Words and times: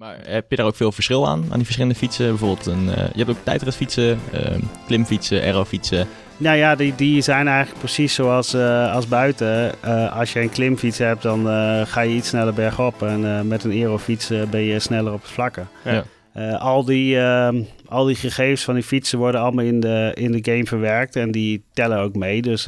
Maar 0.00 0.18
heb 0.22 0.50
je 0.50 0.56
daar 0.56 0.66
ook 0.66 0.76
veel 0.76 0.92
verschil 0.92 1.28
aan, 1.28 1.42
aan 1.42 1.56
die 1.56 1.64
verschillende 1.64 1.94
fietsen? 1.94 2.28
Bijvoorbeeld, 2.28 2.66
een, 2.66 2.84
uh, 2.84 2.94
je 2.96 3.18
hebt 3.24 3.30
ook 3.30 3.44
tijdritfietsen, 3.44 4.18
uh, 4.34 4.40
klimfietsen, 4.86 5.42
aerofietsen. 5.42 6.06
Nou 6.36 6.56
ja, 6.56 6.74
die, 6.74 6.94
die 6.94 7.20
zijn 7.20 7.48
eigenlijk 7.48 7.78
precies 7.78 8.14
zoals 8.14 8.54
uh, 8.54 8.94
als 8.94 9.08
buiten. 9.08 9.82
als 10.12 10.32
je 10.32 10.40
een 10.40 10.50
klimfiets 10.50 10.98
hebt, 10.98 11.22
dan 11.22 11.46
ga 11.86 12.00
je 12.00 12.14
iets 12.14 12.28
sneller 12.28 12.54
bergop. 12.54 13.02
En 13.02 13.48
met 13.48 13.64
een 13.64 13.70
aerofiets 13.70 14.32
ben 14.50 14.60
je 14.60 14.78
sneller 14.78 15.12
op 15.12 15.22
het 15.22 15.30
vlakke. 15.30 15.62
Ja. 15.84 16.52
al, 16.52 16.84
die, 16.84 17.18
ehm, 17.18 17.62
al 17.88 18.04
die 18.04 18.16
gegevens 18.16 18.64
van 18.64 18.74
die 18.74 18.82
fietsen 18.82 19.18
worden 19.18 19.40
allemaal 19.40 19.64
in 19.64 19.80
de, 19.80 20.10
in 20.14 20.32
de 20.32 20.52
game 20.52 20.64
verwerkt. 20.64 21.16
En 21.16 21.30
die 21.30 21.64
tellen 21.72 21.98
ook 21.98 22.14
mee. 22.14 22.42
Dus 22.42 22.64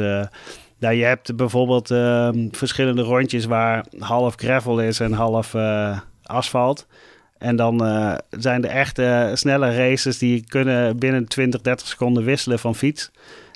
nou, 0.79 0.95
je 0.95 1.05
hebt 1.05 1.37
bijvoorbeeld 1.37 1.91
ehm, 1.91 2.49
verschillende 2.51 3.03
rondjes 3.03 3.45
waar 3.45 3.85
half 3.99 4.35
gravel 4.35 4.81
is 4.81 5.01
en 5.01 5.13
half 5.13 5.55
asfalt. 6.23 6.87
En 7.43 7.57
dan 7.57 7.87
uh, 7.87 8.15
zijn 8.31 8.65
er 8.65 8.71
echte 8.71 9.31
snelle 9.35 9.77
races 9.77 10.19
die 10.19 10.45
kunnen 10.49 10.99
binnen 10.99 11.29
20, 11.29 11.61
30 11.61 11.87
seconden 11.87 12.25
wisselen 12.25 12.59
van 12.59 12.75
fiets. 12.75 13.11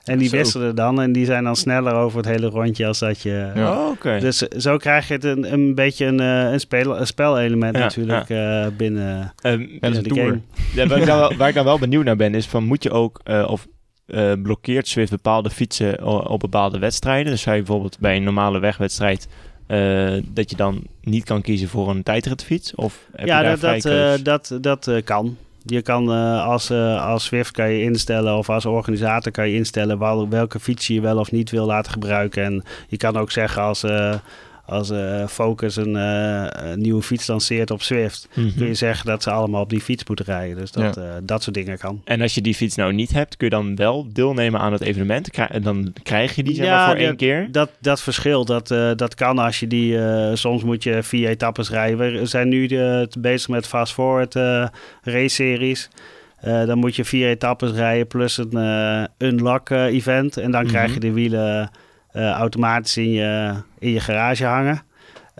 En 0.04 0.18
die 0.18 0.30
wisselen 0.30 0.74
dan 0.74 1.00
en 1.00 1.12
die 1.12 1.24
zijn 1.24 1.44
dan 1.44 1.56
sneller 1.56 1.94
over 1.94 2.18
het 2.18 2.26
hele 2.26 2.46
rondje 2.46 2.86
als 2.86 2.98
dat 2.98 3.22
je... 3.22 3.50
Ja. 3.54 3.72
Oh, 3.72 3.88
okay. 3.90 4.20
Dus 4.20 4.38
zo 4.38 4.76
krijg 4.76 5.08
je 5.08 5.14
het 5.14 5.24
een, 5.24 5.52
een 5.52 5.74
beetje 5.74 6.06
een, 6.06 6.20
eh, 6.20 6.52
een, 6.52 6.60
speel, 6.60 7.00
een 7.00 7.06
spelelement 7.06 7.76
natuurlijk 7.76 8.28
ja. 8.28 8.64
Uh, 8.64 8.70
binnen, 8.76 9.34
um, 9.42 9.78
binnen 9.80 10.02
de 10.02 10.14
game. 10.14 10.40
Ja, 10.74 10.86
waar, 10.86 10.98
ik 10.98 11.06
dan 11.06 11.18
wel, 11.18 11.36
waar 11.38 11.48
ik 11.48 11.54
dan 11.54 11.64
wel 11.64 11.78
benieuwd 11.78 12.04
naar 12.04 12.16
ben 12.16 12.34
is 12.34 12.46
van 12.46 12.64
moet 12.64 12.82
je 12.82 12.90
ook... 12.90 13.20
Uh, 13.24 13.46
of 13.48 13.66
blokkeert 14.42 14.88
Swift 14.88 15.10
bepaalde 15.10 15.50
fietsen 15.50 16.04
op 16.28 16.40
bepaalde 16.40 16.78
wedstrijden? 16.78 17.32
Dus 17.32 17.42
zou 17.42 17.56
je 17.56 17.62
bijvoorbeeld 17.62 17.98
bij 17.98 18.16
een 18.16 18.22
normale 18.22 18.58
wegwedstrijd 18.58 19.28
uh, 19.68 20.22
dat 20.28 20.50
je 20.50 20.56
dan 20.56 20.82
niet 21.00 21.24
kan 21.24 21.42
kiezen 21.42 21.68
voor 21.68 21.90
een 21.90 22.02
tijdritfiets? 22.02 22.74
Of 22.74 22.98
heb 23.12 23.26
ja, 23.26 23.40
je 23.40 23.56
dat, 23.56 23.60
dat, 23.60 23.84
uh, 23.92 24.12
dat, 24.22 24.58
dat 24.60 24.86
uh, 24.86 25.02
kan. 25.04 25.36
Je 25.62 25.82
kan 25.82 26.08
als, 26.38 26.70
als 26.70 27.24
Swift 27.24 27.50
kan 27.50 27.70
je 27.70 27.82
instellen 27.82 28.36
of 28.36 28.50
als 28.50 28.66
organisator 28.66 29.32
kan 29.32 29.48
je 29.48 29.56
instellen 29.56 29.98
wel, 29.98 30.28
welke 30.28 30.60
fiets 30.60 30.86
je 30.86 31.00
wel 31.00 31.18
of 31.18 31.32
niet 31.32 31.50
wil 31.50 31.66
laten 31.66 31.92
gebruiken. 31.92 32.44
En 32.44 32.62
je 32.88 32.96
kan 32.96 33.16
ook 33.16 33.30
zeggen 33.30 33.62
als 33.62 33.84
als 34.66 34.90
uh, 34.90 35.26
Focus 35.26 35.76
een, 35.76 35.94
uh, 35.94 36.74
nieuwe 36.74 37.02
fiets 37.02 37.26
lanceert 37.26 37.70
op 37.70 37.82
Swift, 37.82 38.28
mm 38.34 38.44
-hmm. 38.44 38.54
kun 38.56 38.66
je 38.66 38.74
zeggen 38.74 39.06
dat 39.06 39.22
ze 39.22 39.30
allemaal 39.30 39.62
op 39.62 39.70
die 39.70 39.80
fiets 39.80 40.04
moeten 40.06 40.24
rijden. 40.24 40.56
Dus 40.56 40.72
dat, 40.72 40.94
ja. 40.94 41.02
uh, 41.02 41.08
dat 41.22 41.42
soort 41.42 41.54
dingen 41.54 41.78
kan. 41.78 42.00
En 42.04 42.20
als 42.20 42.34
je 42.34 42.40
die 42.40 42.54
fiets 42.54 42.76
nou 42.76 42.92
niet 42.92 43.12
hebt, 43.12 43.36
kun 43.36 43.48
je 43.48 43.54
dan 43.54 43.76
wel 43.76 44.06
deelnemen 44.12 44.60
aan 44.60 44.72
het 44.72 44.82
evenement? 44.82 45.30
Krijg, 45.30 45.50
dan 45.50 45.92
krijg 46.02 46.34
je 46.34 46.42
die 46.42 46.54
zeg 46.54 46.66
ja, 46.66 46.86
voor 46.86 46.96
één 46.96 47.16
keer? 47.16 47.48
Dat, 47.50 47.70
dat 47.80 48.00
verschilt. 48.00 48.46
Dat, 48.46 48.68
dat 48.98 49.14
kan 49.14 49.38
als 49.38 49.60
je 49.60 49.66
die... 49.66 49.98
soms 50.36 50.62
moet 50.62 50.82
je 50.82 51.02
vier 51.02 51.28
etappes 51.28 51.70
rijden. 51.70 51.98
We 51.98 52.26
zijn 52.26 52.48
nu 52.48 52.68
bezig 53.18 53.48
met 53.48 53.66
Fast 53.66 53.92
Forward 53.92 54.34
race 55.02 55.28
series. 55.28 55.88
dan 56.40 56.78
moet 56.78 56.96
je 56.96 57.04
vier 57.04 57.28
etappes 57.28 57.70
rijden 57.70 58.06
plus 58.06 58.38
een 58.38 59.08
unlock 59.18 59.70
event. 59.70 60.36
En 60.36 60.50
dan 60.50 60.60
mm 60.60 60.66
-hmm. 60.66 60.76
krijg 60.76 60.94
je 60.94 61.00
de 61.00 61.12
wielen 61.12 61.70
automatisch 62.16 62.96
in 62.96 63.10
je, 63.10 63.54
in 63.78 63.90
je 63.90 64.00
garage 64.00 64.44
hangen. 64.44 64.82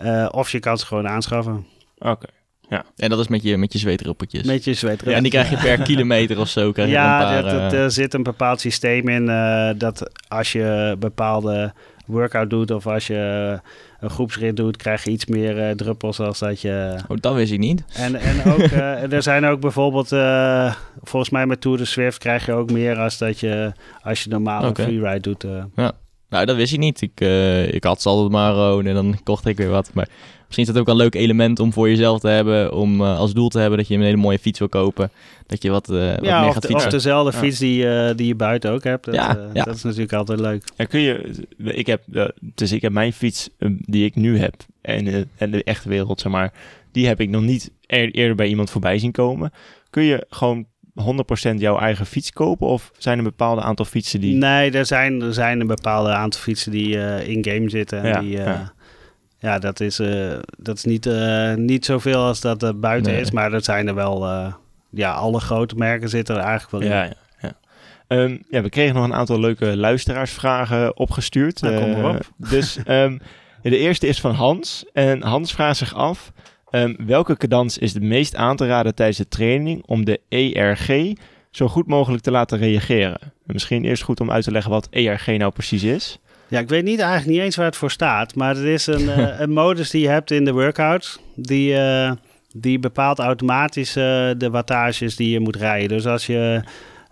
Uh, 0.03 0.27
of 0.31 0.51
je 0.51 0.59
kan 0.59 0.77
ze 0.77 0.85
gewoon 0.85 1.07
aanschaffen. 1.07 1.65
Oké. 1.97 2.27
Ja. 2.69 2.83
En 2.95 3.09
dat 3.09 3.19
is 3.19 3.27
met 3.27 3.43
je, 3.43 3.57
met 3.57 3.73
je 3.73 3.79
zweetruppeltjes. 3.79 4.43
Met 4.43 4.63
je 4.63 4.73
zweetruppeltjes. 4.73 5.11
Ja, 5.11 5.15
en 5.15 5.23
die 5.23 5.31
krijg 5.31 5.49
je 5.49 5.57
per 5.57 5.85
kilometer 5.85 6.39
of 6.39 6.47
zo. 6.47 6.71
Krijg 6.71 6.89
ja, 6.89 7.31
je 7.31 7.37
een 7.37 7.43
paar, 7.43 7.53
dat, 7.53 7.73
er 7.73 7.91
zit 7.91 8.13
een 8.13 8.23
bepaald 8.23 8.59
systeem 8.59 9.07
in 9.07 9.29
uh, 9.29 9.69
dat 9.77 10.11
als 10.27 10.51
je 10.51 10.95
bepaalde 10.99 11.73
workout 12.05 12.49
doet 12.49 12.71
of 12.71 12.87
als 12.87 13.07
je 13.07 13.59
een 13.99 14.09
groepsrit 14.09 14.55
doet, 14.55 14.77
krijg 14.77 15.03
je 15.03 15.11
iets 15.11 15.25
meer 15.25 15.69
uh, 15.69 15.71
druppels 15.75 16.19
als 16.19 16.39
dat 16.39 16.61
je... 16.61 16.95
Oh, 17.07 17.17
dat 17.19 17.33
wist 17.33 17.51
ik 17.51 17.59
niet. 17.59 17.83
En, 17.93 18.15
en 18.15 18.51
ook, 18.51 18.59
uh, 18.59 19.11
er 19.13 19.23
zijn 19.23 19.45
ook 19.45 19.59
bijvoorbeeld, 19.59 20.11
uh, 20.11 20.73
volgens 21.01 21.31
mij 21.31 21.45
met 21.45 21.61
Tour 21.61 21.77
de 21.77 21.85
Swift 21.85 22.17
krijg 22.17 22.45
je 22.45 22.53
ook 22.53 22.71
meer 22.71 22.99
als 22.99 23.17
dat 23.17 23.39
je, 23.39 23.71
als 24.01 24.23
je 24.23 24.29
normaal 24.29 24.67
okay. 24.67 24.85
een 24.85 24.91
freeride 24.91 25.19
doet. 25.19 25.45
Ja. 25.75 25.91
Nou, 26.29 26.45
dat 26.45 26.55
wist 26.55 26.73
ik 26.73 26.79
niet. 26.79 27.01
Ik, 27.01 27.21
uh, 27.21 27.73
ik 27.73 27.83
had 27.83 28.01
ze 28.01 28.09
altijd 28.09 28.31
maar 28.31 28.53
gewoon 28.53 28.85
en 28.85 28.93
dan 28.93 29.19
kocht 29.23 29.45
ik 29.45 29.57
weer 29.57 29.69
wat. 29.69 29.89
Maar 29.93 30.09
misschien 30.45 30.67
is 30.67 30.71
dat 30.73 30.81
ook 30.81 30.87
een 30.87 30.95
leuk 30.95 31.15
element 31.15 31.59
om 31.59 31.73
voor 31.73 31.89
jezelf 31.89 32.19
te 32.19 32.27
hebben. 32.27 32.73
Om 32.73 33.01
uh, 33.01 33.19
als 33.19 33.33
doel 33.33 33.49
te 33.49 33.59
hebben 33.59 33.77
dat 33.77 33.87
je 33.87 33.95
een 33.95 34.01
hele 34.01 34.17
mooie 34.17 34.39
fiets 34.39 34.59
wil 34.59 34.69
kopen. 34.69 35.11
Dat 35.45 35.61
je 35.61 35.69
wat, 35.69 35.89
uh, 35.91 36.15
wat 36.15 36.25
ja, 36.25 36.39
meer 36.39 36.47
of 36.47 36.53
gaat 36.53 36.61
de, 36.61 36.67
fietsen. 36.67 36.87
Of 36.87 36.93
dezelfde 36.93 37.31
ja. 37.31 37.37
fiets 37.37 37.59
die, 37.59 38.15
die 38.15 38.27
je 38.27 38.35
buiten 38.35 38.71
ook 38.71 38.83
hebt. 38.83 39.05
Dat, 39.05 39.15
ja, 39.15 39.49
ja. 39.53 39.63
dat 39.63 39.75
is 39.75 39.83
natuurlijk 39.83 40.13
altijd 40.13 40.39
leuk. 40.39 40.63
En 40.75 40.87
kun 40.87 40.99
je, 40.99 41.45
ik 41.57 41.87
heb, 41.87 42.29
dus 42.39 42.71
ik 42.71 42.81
heb 42.81 42.91
mijn 42.91 43.13
fiets 43.13 43.49
die 43.79 44.05
ik 44.05 44.15
nu 44.15 44.37
heb. 44.37 44.55
En, 44.81 45.29
en 45.37 45.51
de 45.51 45.63
echte 45.63 45.89
wereld, 45.89 46.21
zeg 46.21 46.31
maar. 46.31 46.53
Die 46.91 47.07
heb 47.07 47.19
ik 47.19 47.29
nog 47.29 47.41
niet 47.41 47.71
eerder 47.87 48.35
bij 48.35 48.47
iemand 48.47 48.69
voorbij 48.69 48.99
zien 48.99 49.11
komen. 49.11 49.51
Kun 49.89 50.03
je 50.03 50.25
gewoon 50.29 50.65
100% 51.01 51.55
jouw 51.57 51.79
eigen 51.79 52.05
fiets 52.05 52.31
kopen? 52.31 52.67
Of 52.67 52.91
zijn 52.97 53.19
er 53.19 53.23
een 53.23 53.29
bepaalde 53.29 53.61
aantal 53.61 53.85
fietsen 53.85 54.21
die... 54.21 54.35
Nee, 54.35 54.71
er 54.71 54.85
zijn, 54.85 55.21
er 55.21 55.33
zijn 55.33 55.59
een 55.59 55.67
bepaalde 55.67 56.13
aantal 56.13 56.41
fietsen 56.41 56.71
die 56.71 56.95
uh, 56.95 57.27
in-game 57.27 57.69
zitten. 57.69 58.01
En 58.01 58.07
ja, 58.07 58.19
die, 58.19 58.37
uh, 58.37 58.45
ja. 58.45 58.73
ja. 59.39 59.59
dat 59.59 59.79
is, 59.79 59.99
uh, 59.99 60.33
dat 60.57 60.77
is 60.77 60.83
niet, 60.83 61.09
niet 61.55 61.85
zoveel 61.85 62.23
als 62.23 62.41
dat 62.41 62.81
buiten 62.81 63.11
Nee. 63.11 63.21
is. 63.21 63.31
Maar 63.31 63.49
dat 63.49 63.63
zijn 63.63 63.87
er 63.87 63.95
wel... 63.95 64.27
ja, 64.89 65.11
alle 65.11 65.39
grote 65.39 65.75
merken 65.75 66.09
zitten 66.09 66.35
er 66.35 66.41
eigenlijk 66.41 66.71
wel 66.71 66.81
in. 66.81 66.87
Ja, 66.87 67.03
ja, 67.03 67.13
ja. 67.41 67.55
Um, 68.17 68.43
ja, 68.49 68.61
we 68.61 68.69
kregen 68.69 68.95
nog 68.95 69.03
een 69.03 69.13
aantal 69.13 69.39
leuke 69.39 69.77
luisteraarsvragen 69.77 70.97
opgestuurd. 70.97 71.61
Nou, 71.61 71.79
kom 71.79 72.01
maar 72.01 72.15
op. 72.15 72.31
dus 72.37 72.77
um, 72.87 73.19
de 73.61 73.77
eerste 73.77 74.07
is 74.07 74.19
van 74.19 74.33
Hans. 74.33 74.85
En 74.93 75.23
Hans 75.23 75.53
vraagt 75.53 75.77
zich 75.77 75.95
af... 75.95 76.31
Um, 76.71 76.95
welke 77.05 77.37
cadans 77.37 77.77
is 77.77 77.93
het 77.93 78.03
meest 78.03 78.35
aan 78.35 78.55
te 78.55 78.67
raden 78.67 78.95
tijdens 78.95 79.17
de 79.17 79.27
training 79.27 79.83
om 79.85 80.05
de 80.05 80.19
ERG 80.29 81.13
zo 81.51 81.67
goed 81.67 81.87
mogelijk 81.87 82.23
te 82.23 82.31
laten 82.31 82.57
reageren? 82.57 83.17
En 83.21 83.31
misschien 83.45 83.85
eerst 83.85 84.03
goed 84.03 84.19
om 84.19 84.31
uit 84.31 84.43
te 84.43 84.51
leggen 84.51 84.71
wat 84.71 84.87
ERG 84.91 85.27
nou 85.27 85.51
precies 85.51 85.83
is. 85.83 86.19
Ja, 86.47 86.59
ik 86.59 86.69
weet 86.69 86.83
niet 86.83 86.99
eigenlijk 86.99 87.29
niet 87.29 87.39
eens 87.39 87.55
waar 87.55 87.65
het 87.65 87.75
voor 87.75 87.91
staat, 87.91 88.35
maar 88.35 88.55
het 88.55 88.63
is 88.63 88.87
een, 88.87 89.01
uh, 89.01 89.39
een 89.41 89.51
modus 89.51 89.89
die 89.89 90.01
je 90.01 90.07
hebt 90.07 90.31
in 90.31 90.45
de 90.45 90.51
workout, 90.51 91.19
die, 91.35 91.73
uh, 91.73 92.11
die 92.53 92.79
bepaalt 92.79 93.19
automatisch 93.19 93.97
uh, 93.97 94.03
de 94.37 94.49
wattages 94.51 95.15
die 95.15 95.29
je 95.29 95.39
moet 95.39 95.55
rijden. 95.55 95.89
Dus 95.89 96.05
als 96.05 96.25
je 96.25 96.61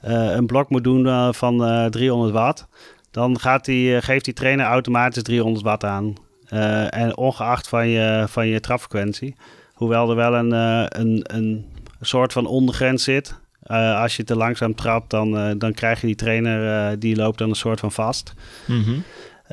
een 0.01 0.45
blok 0.45 0.69
moet 0.69 0.83
doen 0.83 1.33
van 1.33 1.87
300 1.89 2.33
watt, 2.33 2.67
dan 3.11 3.39
gaat 3.39 3.65
die, 3.65 4.01
geeft 4.01 4.25
die 4.25 4.33
trainer 4.33 4.65
automatisch 4.65 5.23
300 5.23 5.63
watt 5.63 5.83
aan. 5.83 6.15
Uh, 6.53 6.93
en 6.93 7.17
ongeacht 7.17 7.67
van 7.67 7.87
je, 7.87 8.25
van 8.27 8.47
je 8.47 8.59
trapfrequentie. 8.59 9.35
Hoewel 9.73 10.09
er 10.09 10.15
wel 10.15 10.35
een, 10.35 10.53
uh, 10.53 10.85
een, 10.87 11.21
een 11.23 11.65
soort 12.01 12.33
van 12.33 12.45
ondergrens 12.45 13.03
zit. 13.03 13.35
Uh, 13.67 14.01
als 14.01 14.15
je 14.15 14.23
te 14.23 14.35
langzaam 14.35 14.75
trapt, 14.75 15.09
dan, 15.09 15.57
dan 15.57 15.73
krijg 15.73 16.01
je 16.01 16.07
die 16.07 16.15
trainer, 16.15 16.99
die 16.99 17.15
loopt 17.15 17.37
dan 17.37 17.49
een 17.49 17.55
soort 17.55 17.79
van 17.79 17.91
vast. 17.91 18.33
Mm 18.65 18.83
-hmm. 18.83 19.03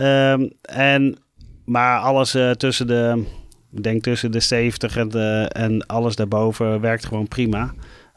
um, 0.05 0.53
en, 0.63 1.19
maar 1.65 1.99
alles 1.99 2.37
tussen 2.57 2.87
de, 2.87 3.25
ik 3.73 3.83
denk 3.83 4.03
tussen 4.03 4.31
de 4.31 4.41
70 4.41 4.97
en, 4.97 5.09
de, 5.09 5.49
en 5.53 5.87
alles 5.87 6.17
daarboven 6.17 6.81
werkt 6.81 7.07
gewoon 7.07 7.29
prima. 7.29 7.73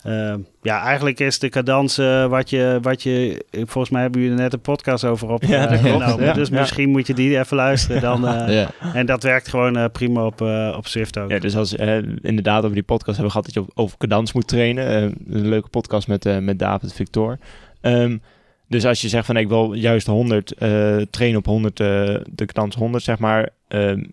Uh, 0.07 0.33
ja, 0.61 0.81
eigenlijk 0.81 1.19
is 1.19 1.39
de 1.39 1.49
cadans 1.49 1.99
uh, 1.99 2.25
wat, 2.25 2.49
je, 2.49 2.77
wat 2.81 3.03
je... 3.03 3.45
Volgens 3.51 3.89
mij 3.89 4.01
hebben 4.01 4.21
jullie 4.21 4.35
er 4.35 4.43
net 4.43 4.53
een 4.53 4.61
podcast 4.61 5.03
over 5.03 5.29
opgenomen. 5.29 5.83
Ja, 5.99 6.15
ja, 6.19 6.33
dus 6.33 6.49
ja. 6.49 6.59
misschien 6.59 6.89
moet 6.89 7.07
je 7.07 7.13
die 7.13 7.39
even 7.39 7.57
luisteren. 7.57 8.01
Dan, 8.01 8.21
ja. 8.51 8.71
En 8.93 9.05
dat 9.05 9.23
werkt 9.23 9.47
gewoon 9.47 9.91
prima 9.91 10.25
op, 10.25 10.41
op 10.75 10.87
Swift 10.87 11.17
ook. 11.17 11.29
Ja, 11.29 11.39
dus 11.39 11.55
als 11.55 11.73
inderdaad 12.21 12.63
over 12.63 12.73
die 12.73 12.83
podcast 12.83 13.17
hebben 13.17 13.33
we 13.33 13.39
gehad... 13.39 13.53
dat 13.53 13.53
je 13.53 13.81
over 13.81 13.97
cadans 13.97 14.33
moet 14.33 14.47
trainen. 14.47 15.15
een 15.29 15.47
leuke 15.47 15.69
podcast 15.69 16.07
met, 16.07 16.41
met 16.41 16.59
David 16.59 16.93
Victor. 16.93 17.37
Um, 17.81 18.21
dus 18.67 18.85
als 18.85 19.01
je 19.01 19.09
zegt 19.09 19.25
van 19.25 19.37
ik 19.37 19.47
wil 19.47 19.73
juist 19.73 20.07
100 20.07 20.55
trainen 21.09 21.37
op 21.37 21.45
100, 21.45 21.77
de 21.77 22.45
cadans 22.45 22.75
100 22.75 23.03
zeg 23.03 23.19
maar... 23.19 23.49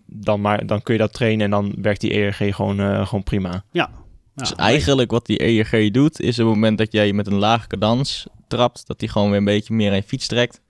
dan, 0.05 0.41
maar... 0.41 0.65
dan 0.65 0.81
kun 0.81 0.93
je 0.93 0.99
dat 0.99 1.13
trainen 1.13 1.45
en 1.45 1.51
dan 1.51 1.73
werkt 1.81 2.01
die 2.01 2.11
ERG 2.13 2.55
gewoon, 2.55 3.07
gewoon 3.07 3.23
prima. 3.23 3.63
Ja, 3.71 3.89
dus 4.35 4.55
eigenlijk 4.55 5.11
wat 5.11 5.25
die 5.25 5.37
ERG 5.37 5.91
doet, 5.91 6.19
is 6.19 6.39
op 6.39 6.45
het 6.45 6.55
moment 6.55 6.77
dat 6.77 6.91
jij 6.91 7.13
met 7.13 7.27
een 7.27 7.37
lage 7.37 7.67
cadans 7.67 8.27
trapt, 8.47 8.87
dat 8.87 8.99
die 8.99 9.09
gewoon 9.09 9.29
weer 9.29 9.37
een 9.37 9.45
beetje 9.45 9.73
meer 9.73 9.89
aan 9.89 9.95
je 9.95 10.03
fiets 10.03 10.27
trekt. 10.27 10.61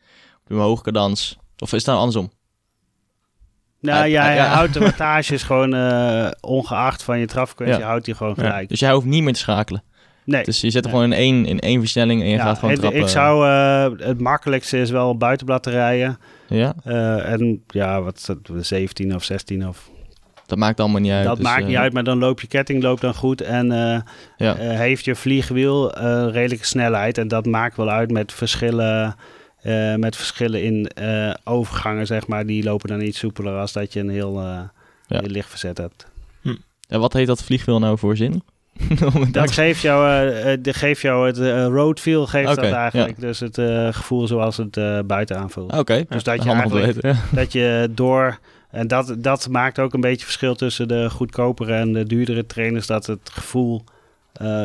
Op 0.44 0.52
een 0.52 0.58
hoge 0.58 0.84
cadans. 0.84 1.38
Of 1.58 1.72
is 1.72 1.78
het 1.78 1.86
nou 1.86 1.98
andersom? 1.98 2.32
Nou 3.80 4.08
ja, 4.08 4.24
hij 4.24 4.36
ja. 4.36 4.46
houdt 4.46 4.74
de 4.74 4.80
wattages 4.90 5.44
gewoon 5.44 5.76
uh, 5.76 6.28
ongeacht 6.40 7.04
van 7.04 7.20
je 7.20 7.26
trapfrequentie, 7.26 7.80
ja. 7.80 7.88
houdt 7.88 8.06
hij 8.06 8.16
gewoon 8.16 8.36
gelijk. 8.36 8.62
Ja. 8.62 8.68
Dus 8.68 8.80
jij 8.80 8.94
hoeft 8.94 9.06
niet 9.06 9.24
meer 9.24 9.34
te 9.34 9.40
schakelen. 9.40 9.84
Nee. 10.26 10.44
Dus 10.44 10.62
je 10.62 10.70
zet 10.70 10.86
er 10.86 10.92
nee. 10.92 11.00
gewoon 11.00 11.14
in 11.14 11.20
één, 11.20 11.46
in 11.46 11.60
één 11.60 11.80
versnelling 11.80 12.22
en 12.22 12.28
je 12.28 12.40
gaat 12.40 12.56
gewoon 12.56 12.72
het, 12.72 12.80
trappen. 12.80 13.02
Ik 13.02 13.08
zou, 13.08 13.48
uh, 13.48 14.08
het 14.08 14.20
makkelijkste 14.20 14.80
is 14.80 14.90
wel 14.90 15.18
buitenblad 15.18 15.64
te 15.64 15.70
rijden. 15.70 16.18
Ja. 16.48 16.74
Uh, 16.88 17.32
en 17.32 17.64
ja, 17.68 18.02
wat 18.02 18.36
17 18.60 19.16
of 19.16 19.24
16 19.24 19.68
of 19.68 19.90
dat 20.54 20.62
maakt 20.62 20.80
allemaal 20.80 21.02
niet 21.02 21.12
uit. 21.12 21.26
Dat 21.26 21.36
dus, 21.36 21.46
maakt 21.46 21.62
uh, 21.62 21.68
niet 21.68 21.78
uit, 21.78 21.94
maar 21.94 22.04
dan 22.04 22.18
loopt 22.18 22.42
je 22.42 22.48
ketting 22.48 22.84
loopt 22.84 23.02
dan 23.02 23.14
goed 23.14 23.42
en 23.42 23.66
uh, 23.66 23.98
ja. 24.38 24.60
uh, 24.60 24.78
heeft 24.78 25.06
je 25.06 25.16
vliegwiel 25.16 25.94
redelijke 26.30 26.66
snelheid. 26.66 27.18
En 27.18 27.28
dat 27.28 27.46
maakt 27.46 27.78
wel 27.78 27.90
uit 27.90 28.12
met 28.12 28.34
verschillen, 28.34 29.16
met 29.98 30.16
verschillen 30.16 30.64
in 30.64 30.92
overgangen, 31.44 32.08
zeg 32.08 32.28
maar. 32.28 32.46
Die 32.46 32.64
lopen 32.64 32.90
dan 32.90 33.02
iets 33.02 33.20
soepeler 33.20 33.58
als 33.58 33.74
dat 33.74 33.94
je 33.94 34.00
een 34.00 34.10
heel, 34.10 34.42
ja. 34.42 34.72
heel 35.08 35.22
licht 35.22 35.50
verzet 35.50 35.78
hebt. 35.78 36.08
Hm. 36.42 36.56
En 36.88 37.00
wat 37.00 37.14
heet 37.14 37.28
dat 37.28 37.44
vliegwiel 37.44 37.80
nou 37.80 37.98
voor 37.98 38.16
zin? 38.16 38.44
dat 39.32 39.52
geeft 39.52 39.82
jou, 39.82 40.26
uh, 40.26 40.54
de, 40.62 40.74
geeft 40.74 41.02
jou 41.02 41.28
het 41.28 41.38
uh, 41.38 41.66
road 41.66 42.00
feel, 42.00 42.28
geeft 42.28 42.56
dat 42.56 42.72
eigenlijk. 42.72 43.20
Dus 43.20 43.40
het 43.40 43.62
gevoel 43.96 44.28
zoals 44.28 44.58
het 44.58 45.08
buiten 45.08 45.38
aanvoelt. 45.38 45.78
Oké, 45.78 46.06
dus 46.10 46.24
dat 46.24 46.44
je 46.44 46.52
eigenlijk, 46.52 47.02
dat 47.32 47.52
je 47.52 47.92
door... 47.92 48.40
En 48.74 48.88
dat, 48.88 49.16
dat 49.18 49.50
maakt 49.50 49.80
ook 49.80 49.94
een 49.94 50.02
beetje 50.02 50.26
verschil 50.26 50.56
tussen 50.56 50.88
de 50.88 51.10
goedkopere 51.10 51.74
en 51.74 51.94
de 51.94 52.06
duurdere 52.06 52.46
trainers. 52.46 52.88
Dat 52.88 53.06
het 53.06 53.30
gevoel 53.30 53.84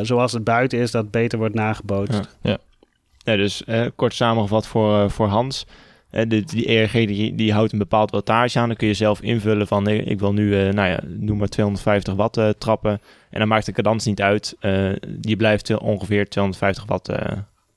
zoals 0.03 0.33
het 0.33 0.45
buiten 0.45 0.79
is, 0.79 0.91
dat 0.91 1.11
beter 1.11 1.39
wordt 1.39 1.55
nagebootst. 1.55 2.37
Ja, 2.43 2.59
ja. 3.25 3.37
dus 3.37 3.63
kort 3.97 4.15
samengevat 4.15 4.67
voor, 4.67 5.11
voor 5.11 5.27
Hans 5.27 5.67
de, 6.11 6.45
die 6.45 6.67
ERG 6.67 6.93
die, 6.93 7.35
die 7.35 7.53
houdt 7.53 7.73
een 7.73 7.79
bepaald 7.79 8.11
wattage 8.11 8.59
aan. 8.59 8.69
Dan 8.69 8.77
kun 8.77 8.89
je 8.89 8.95
zelf 8.95 9.21
invullen 9.21 9.67
van 9.67 9.83
nee, 9.83 10.03
ik 10.03 10.19
wil 10.19 10.33
nu, 10.33 10.73
nou 10.73 10.89
ja, 10.89 11.01
noem 11.07 11.39
maar 11.39 11.49
250 11.49 12.15
watt 12.15 12.41
trappen. 12.59 13.01
En 13.31 13.39
dan 13.39 13.49
maakt 13.49 13.67
de 13.67 13.73
cadans 13.73 14.05
niet 14.05 14.23
uit. 14.23 14.57
Die 15.09 15.37
blijft 15.37 15.79
ongeveer 15.79 16.29
250 16.29 16.85
watt 16.87 17.13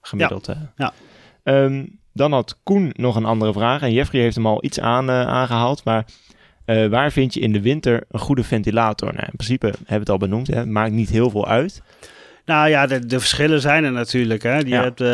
gemiddeld. 0.01 0.45
Ja. 0.45 0.71
ja. 0.75 0.93
Um, 1.63 1.99
dan 2.13 2.31
had 2.31 2.59
Koen 2.63 2.93
nog 2.95 3.15
een 3.15 3.25
andere 3.25 3.53
vraag. 3.53 3.81
En 3.81 3.93
Jeffrey 3.93 4.21
heeft 4.21 4.35
hem 4.35 4.45
al 4.45 4.63
iets 4.63 4.79
aan, 4.79 5.11
aangehaald. 5.11 5.83
Maar 5.83 6.05
waar 6.89 7.11
vind 7.11 7.33
je 7.33 7.39
in 7.39 7.53
de 7.53 7.61
winter 7.61 8.03
een 8.11 8.19
goede 8.19 8.43
ventilator? 8.43 9.13
Nou, 9.13 9.25
in 9.25 9.35
principe 9.35 9.65
hebben 9.65 9.85
we 9.87 9.93
het 9.93 10.09
al 10.09 10.17
benoemd. 10.17 10.47
Hè. 10.47 10.55
Het 10.55 10.69
maakt 10.69 10.91
niet 10.91 11.09
heel 11.09 11.29
veel 11.29 11.47
uit. 11.47 11.81
Nou 12.45 12.69
ja, 12.69 12.85
de, 12.85 13.05
de, 13.05 13.19
verschillen 13.19 13.61
zijn 13.61 13.83
er 13.83 13.91
natuurlijk. 13.91 14.43
Hè. 14.43 14.57
Je, 14.57 14.75
hebt, 14.75 15.01
uh, 15.01 15.07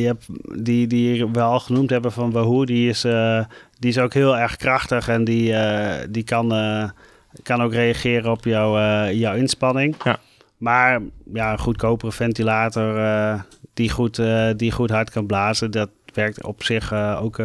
je 0.00 0.06
hebt 0.06 0.26
die 0.64 0.86
die 0.86 1.26
we 1.26 1.40
al 1.40 1.60
genoemd 1.60 1.90
hebben 1.90 2.12
van 2.12 2.30
Wahoo, 2.30 2.64
die 2.64 2.88
is, 2.88 3.00
die 3.78 3.90
is 3.90 3.98
ook 3.98 4.14
heel 4.14 4.36
erg 4.36 4.56
krachtig 4.56 5.08
en 5.08 5.24
die, 5.24 5.54
die 6.10 6.24
kan, 6.24 6.48
kan 7.42 7.62
ook 7.62 7.72
reageren 7.72 8.30
op 8.30 8.44
jouw, 8.44 9.08
jouw 9.10 9.34
inspanning. 9.34 9.94
Ja. 10.04 10.18
Maar 10.58 11.00
ja, 11.32 11.52
een 11.52 11.58
goedkopere 11.58 12.12
ventilator 12.12 12.98
die, 13.74 13.90
goed, 13.90 14.22
die 14.56 14.72
goed 14.72 14.90
hard 14.90 15.10
kan 15.10 15.26
blazen, 15.26 15.70
dat 15.70 15.90
werkt 16.14 16.44
op 16.44 16.62
zich 16.62 16.92
ook, 16.94 17.42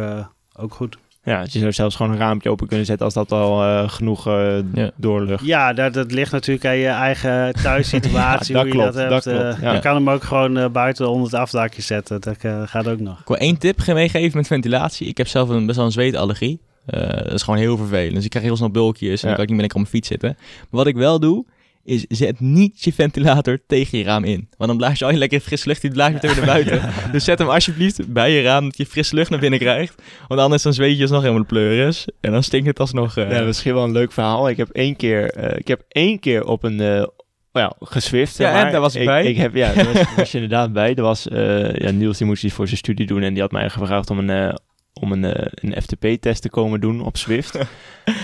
ook 0.56 0.74
goed. 0.74 0.98
Ja, 1.24 1.40
je 1.48 1.58
zou 1.58 1.72
zelfs 1.72 1.96
gewoon 1.96 2.12
een 2.12 2.18
raampje 2.18 2.50
open 2.50 2.66
kunnen 2.66 2.86
zetten 2.86 3.04
als 3.04 3.14
dat 3.14 3.32
al 3.32 3.62
uh, 3.62 3.88
genoeg 3.88 4.28
uh, 4.28 4.58
ja. 4.74 4.90
doorlucht. 4.96 5.44
Ja, 5.44 5.72
dat, 5.72 5.94
dat 5.94 6.12
ligt 6.12 6.32
natuurlijk 6.32 6.66
aan 6.66 6.76
je 6.76 6.86
eigen 6.86 7.52
thuissituatie, 7.62 8.54
ja, 8.56 8.62
hoe 8.62 8.70
klopt, 8.70 8.94
je 8.94 9.08
dat 9.08 9.24
hebt. 9.24 9.62
Uh, 9.62 9.72
Je 9.72 9.78
kan 9.80 9.94
hem 9.94 10.10
ook 10.10 10.22
gewoon 10.22 10.72
buiten 10.72 11.08
onder 11.08 11.24
het 11.24 11.40
afdakje 11.40 11.82
zetten. 11.82 12.20
Dat 12.20 12.36
gaat 12.64 12.88
ook 12.88 13.00
nog. 13.00 13.20
Ik 13.20 13.26
wil 13.26 13.36
één 13.36 13.58
tip 13.58 13.86
meegeven 13.86 14.36
met 14.36 14.46
ventilatie. 14.46 15.06
Ik 15.06 15.16
heb 15.16 15.26
zelf 15.26 15.48
een, 15.48 15.66
best 15.66 15.76
wel 15.76 15.86
een 15.86 15.92
zweetallergie. 15.92 16.60
dat 16.86 17.32
is 17.32 17.42
gewoon 17.42 17.60
heel 17.60 17.76
vervelend. 17.76 18.14
Dus 18.14 18.24
ik 18.24 18.30
krijg 18.30 18.44
heel 18.44 18.56
snel 18.56 18.70
bulkjes 18.70 19.22
en 19.22 19.26
dan 19.26 19.34
kan 19.36 19.42
ik 19.42 19.50
niet 19.50 19.58
meer 19.58 19.60
lekker 19.60 19.78
op 19.78 19.82
mijn 19.82 19.94
fiets 19.94 20.08
zitten. 20.08 20.36
Maar 20.38 20.66
wat 20.70 20.86
ik 20.86 20.96
wel 20.96 21.20
doe, 21.20 21.44
is 21.84 22.04
zet 22.08 22.40
niet 22.40 22.84
je 22.84 22.92
ventilator 22.92 23.58
tegen 23.66 23.98
je 23.98 24.04
raam 24.04 24.24
in. 24.24 24.48
Want 24.56 24.70
dan 24.70 24.76
blaas 24.76 24.98
je 24.98 25.04
al 25.04 25.10
je 25.10 25.16
lekker 25.16 25.40
frisse 25.40 25.68
lucht, 25.68 25.80
die 25.80 25.90
blaas 25.90 26.12
je 26.12 26.18
tegen 26.18 26.36
naar 26.36 26.46
buiten. 26.54 26.82
Dus 27.12 27.24
zet 27.24 27.38
hem 27.38 27.48
alsjeblieft 27.48 28.12
bij 28.12 28.30
je 28.30 28.42
raam, 28.42 28.64
dat 28.64 28.76
je 28.76 28.86
frisse 28.86 29.14
lucht 29.14 29.30
naar 29.30 29.40
binnen 29.40 29.58
krijgt. 29.58 30.02
Want 30.28 30.40
anders 30.40 30.62
dan 30.62 30.72
zweet 30.72 30.98
je 30.98 31.06
nog 31.06 31.20
helemaal 31.20 31.42
de 31.42 31.48
pleuris. 31.48 32.06
En 32.20 32.32
dan 32.32 32.42
stinkt 32.42 32.66
het 32.66 32.80
alsnog... 32.80 33.16
Uh... 33.16 33.30
Ja, 33.30 33.42
misschien 33.42 33.74
wel 33.74 33.84
een 33.84 33.92
leuk 33.92 34.12
verhaal. 34.12 34.48
Ik 34.48 34.56
heb 34.56 34.68
één 34.68 34.96
keer, 34.96 35.36
uh, 35.38 35.58
ik 35.58 35.68
heb 35.68 35.82
één 35.88 36.18
keer 36.18 36.44
op 36.44 36.62
een... 36.62 36.80
Uh, 36.80 37.06
ja, 37.52 37.72
geswift. 37.80 38.36
Ja, 38.36 38.64
en 38.66 38.72
daar 38.72 38.80
was 38.80 38.94
ik, 38.94 39.04
bij. 39.04 39.24
Ik 39.24 39.36
heb, 39.36 39.54
ja, 39.54 39.72
daar 39.72 39.92
was, 39.92 40.14
was 40.16 40.32
je 40.32 40.38
inderdaad 40.38 40.72
bij. 40.72 40.94
Er 40.94 41.02
was, 41.02 41.26
ja, 41.74 41.90
Niels 41.90 42.18
die 42.18 42.26
moest 42.26 42.44
iets 42.44 42.54
voor 42.54 42.66
zijn 42.66 42.78
studie 42.78 43.06
doen 43.06 43.22
en 43.22 43.32
die 43.32 43.42
had 43.42 43.52
mij 43.52 43.70
gevraagd 43.70 44.10
om 44.10 44.28
een, 44.28 44.58
om 44.92 45.12
een, 45.12 45.22
uh, 45.22 45.32
een 45.34 45.82
FTP-test 45.82 46.42
te 46.42 46.50
komen 46.50 46.80
doen 46.80 47.00
op 47.00 47.16
Swift. 47.16 47.54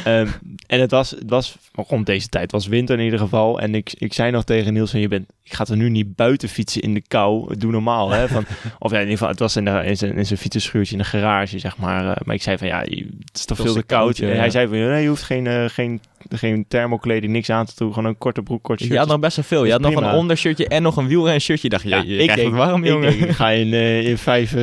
um, 0.07 0.35
en 0.67 0.81
het 0.81 0.91
was, 0.91 1.11
het 1.11 1.31
was 1.31 1.57
rond 1.73 2.07
deze 2.07 2.29
tijd, 2.29 2.53
was 2.53 2.67
winter 2.67 2.99
in 2.99 3.05
ieder 3.05 3.19
geval. 3.19 3.61
En 3.61 3.75
ik, 3.75 3.93
ik 3.99 4.13
zei 4.13 4.31
nog 4.31 4.45
tegen 4.45 4.73
Niels, 4.73 4.91
van, 4.91 5.01
je 5.01 5.09
bent, 5.09 5.33
ik 5.47 5.55
ga 5.55 5.65
er 5.65 5.77
nu 5.77 5.89
niet 5.89 6.17
buiten 6.17 6.49
fietsen 6.49 6.83
in 6.83 6.95
de 6.95 7.03
kou. 7.09 7.57
Doe 7.57 7.71
normaal, 7.71 8.11
hè. 8.11 8.29
Van, 8.29 8.45
of 8.79 8.91
ja, 8.91 8.97
in 8.97 9.03
ieder 9.03 9.19
geval, 9.19 9.29
het 9.29 9.39
was 9.39 9.57
in, 9.57 9.65
de, 9.65 9.83
in, 9.85 9.97
zijn, 9.97 10.17
in 10.17 10.27
zijn 10.27 10.39
fietsenschuurtje 10.39 10.93
in 10.93 10.99
de 10.99 11.05
garage, 11.05 11.59
zeg 11.59 11.77
maar. 11.77 12.05
Uh, 12.05 12.17
maar 12.25 12.35
ik 12.35 12.43
zei 12.43 12.59
van, 12.59 12.67
ja, 12.67 12.79
het 12.79 13.31
is 13.33 13.45
toch 13.45 13.57
veel 13.57 13.75
te 13.75 13.83
koud. 13.83 14.19
En 14.19 14.37
hij 14.37 14.51
zei 14.51 14.69
van, 14.69 14.79
nee, 14.79 15.03
je 15.03 15.09
hoeft 15.09 15.23
geen, 15.23 15.45
uh, 15.45 15.65
geen 15.67 16.01
geen 16.29 16.65
thermokleding, 16.69 17.33
niks 17.33 17.51
aan 17.51 17.67
te 17.67 17.73
doen. 17.77 17.93
Gewoon 17.93 18.09
een 18.09 18.19
korte 18.19 18.43
broek, 18.43 18.63
kort 18.63 18.81
shirt. 18.81 18.93
Je 18.93 18.99
had 18.99 19.09
nog 19.09 19.19
best 19.19 19.37
wel 19.37 19.45
veel. 19.45 19.65
Je 19.65 19.73
had 19.73 19.81
nog 19.81 19.95
een 19.95 20.13
ondershirtje 20.13 20.69
en 20.69 20.83
nog 20.83 20.97
een 20.97 21.07
wielren 21.07 21.41
shirtje. 21.41 21.69
Dacht 21.69 21.83
je, 21.83 21.89
ja, 21.89 22.03
je 22.07 22.17
ik 22.17 22.35
denk, 22.35 22.49
het 22.49 22.57
warm, 22.57 22.85
jongen. 22.85 23.13
Ik, 23.13 23.19
denk, 23.19 23.33
ga 23.33 23.51
in, 23.51 23.67
uh, 23.67 24.09
in 24.09 24.19
vijf, 24.19 24.55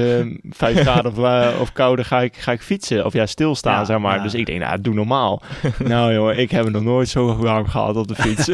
vijf 0.50 0.80
graden 0.88 1.12
of, 1.12 1.60
of 1.60 1.74
koude 1.74 2.04
ga 2.04 2.22
ik, 2.22 2.38
ga 2.38 2.52
ik 2.52 2.62
fietsen. 2.62 3.06
Of 3.06 3.14
ja, 3.14 3.26
stilstaan, 3.26 3.80
ja, 3.80 3.86
zeg 3.86 4.00
maar. 4.00 4.16
Ja. 4.16 4.24
Dus 4.24 4.34
ik 4.34 4.46
denk, 4.46 4.60
nou, 4.60 4.82
doe 4.82 4.94
normaal. 4.94 5.42
nou, 5.84 6.14
jongen, 6.14 6.38
ik 6.38 6.52
heb 6.52 6.64
het 6.64 6.74
nog 6.74 6.84
nooit 6.84 7.10
zo 7.10 7.36
warm 7.36 7.68
gehad 7.68 7.96
op 7.96 8.08
de 8.08 8.16
fiets. 8.16 8.46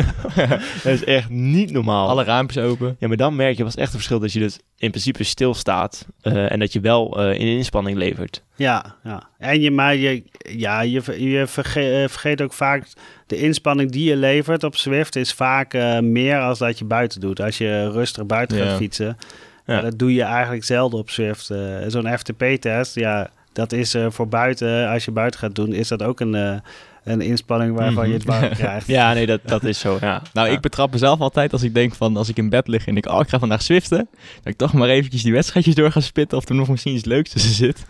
dat 0.84 0.94
is 0.94 1.04
echt 1.04 1.30
niet 1.30 1.72
normaal. 1.72 2.08
Alle 2.20 2.28
raampjes 2.28 2.64
open. 2.64 2.96
Ja, 3.00 3.08
maar 3.08 3.18
dan 3.18 3.36
merk 3.36 3.58
je, 3.58 3.64
was 3.64 3.76
echt 3.76 3.88
een 3.88 3.94
verschil 3.94 4.20
dat 4.20 4.34
je 4.34 4.40
dus 4.40 4.60
in 4.78 4.90
principe 4.90 5.24
stilstaat. 5.24 6.08
en 6.22 6.60
dat 6.60 6.74
je 6.74 6.80
wel 6.80 7.30
in 7.32 7.48
inspanning 7.48 7.98
levert. 7.98 8.44
Ja, 8.56 8.96
ja. 9.04 9.30
En 9.38 9.62
je, 9.62 9.72
maar 9.72 9.96
je, 9.96 10.24
ja, 10.38 10.82
je, 10.82 11.30
je 11.30 11.48
vergeet, 11.48 12.12
vergeet 12.12 12.42
ook 12.42 12.54
vaak 12.54 12.88
de 13.28 13.38
inspanning 13.38 13.92
die 13.92 14.10
je 14.10 14.16
levert 14.16 14.64
op 14.64 14.76
Zwift 14.76 15.16
is 15.16 15.34
vaak 15.34 15.74
uh, 15.74 16.00
meer 16.00 16.40
als 16.40 16.60
dat 16.60 16.80
je 16.80 16.86
buiten 16.86 17.22
doet. 17.22 17.42
Als 17.42 17.58
je 17.58 17.92
rustig 17.92 18.26
buiten 18.26 18.58
gaat 18.58 18.78
fietsen, 18.78 19.18
ja. 19.66 19.82
dat 19.82 20.00
doe 20.00 20.14
je 20.14 20.24
eigenlijk 20.24 20.64
zelden 20.64 21.00
op 21.00 21.10
Zwift. 21.10 21.50
Uh, 21.50 21.78
Zo'n 21.88 22.18
FTP-test, 22.18 22.96
ja, 22.96 23.30
dat 23.54 23.72
is 23.72 23.96
uh, 23.96 24.06
voor 24.10 24.28
buiten, 24.28 24.90
als 24.90 25.06
je 25.06 25.12
buiten 25.12 25.40
gaat 25.40 25.56
doen, 25.56 25.74
is 25.74 25.88
dat 25.88 26.04
ook 26.04 26.20
een, 26.20 26.62
een 27.10 27.22
inspanning 27.22 27.76
waarvan 27.76 28.08
je 28.08 28.14
het 28.14 28.24
warm 28.24 28.44
mhm. 28.44 28.54
krijgt. 28.54 28.88
ja, 28.98 29.14
nee, 29.14 29.26
dat, 29.26 29.40
dat 29.46 29.64
is 29.64 29.80
zo. 29.80 29.98
Ja. 30.02 30.22
Nou, 30.34 30.50
ik 30.50 30.62
betrap 30.62 30.92
mezelf 30.92 31.20
altijd 31.20 31.54
als 31.54 31.64
ik 31.64 31.74
denk 31.74 31.96
van, 31.96 32.18
als 32.18 32.30
ik 32.30 32.38
in 32.38 32.50
bed 32.50 32.68
lig 32.68 32.88
en 32.88 32.98
ik, 32.98 33.06
oh, 33.06 33.20
ik 33.20 33.30
ga 33.30 33.40
vandaag 33.40 33.62
Zwiften, 33.62 34.08
dat 34.36 34.52
ik 34.52 34.58
toch 34.58 34.74
maar 34.74 34.90
eventjes 34.90 35.24
die 35.24 35.34
wedstrijdjes 35.34 35.76
door 35.76 35.92
ga 35.92 36.00
spitten 36.00 36.38
of 36.38 36.50
er 36.50 36.56
nog 36.56 36.68
misschien 36.68 36.94
iets 36.94 37.06
leuks 37.06 37.30
tussen 37.30 37.54
zit. 37.54 37.86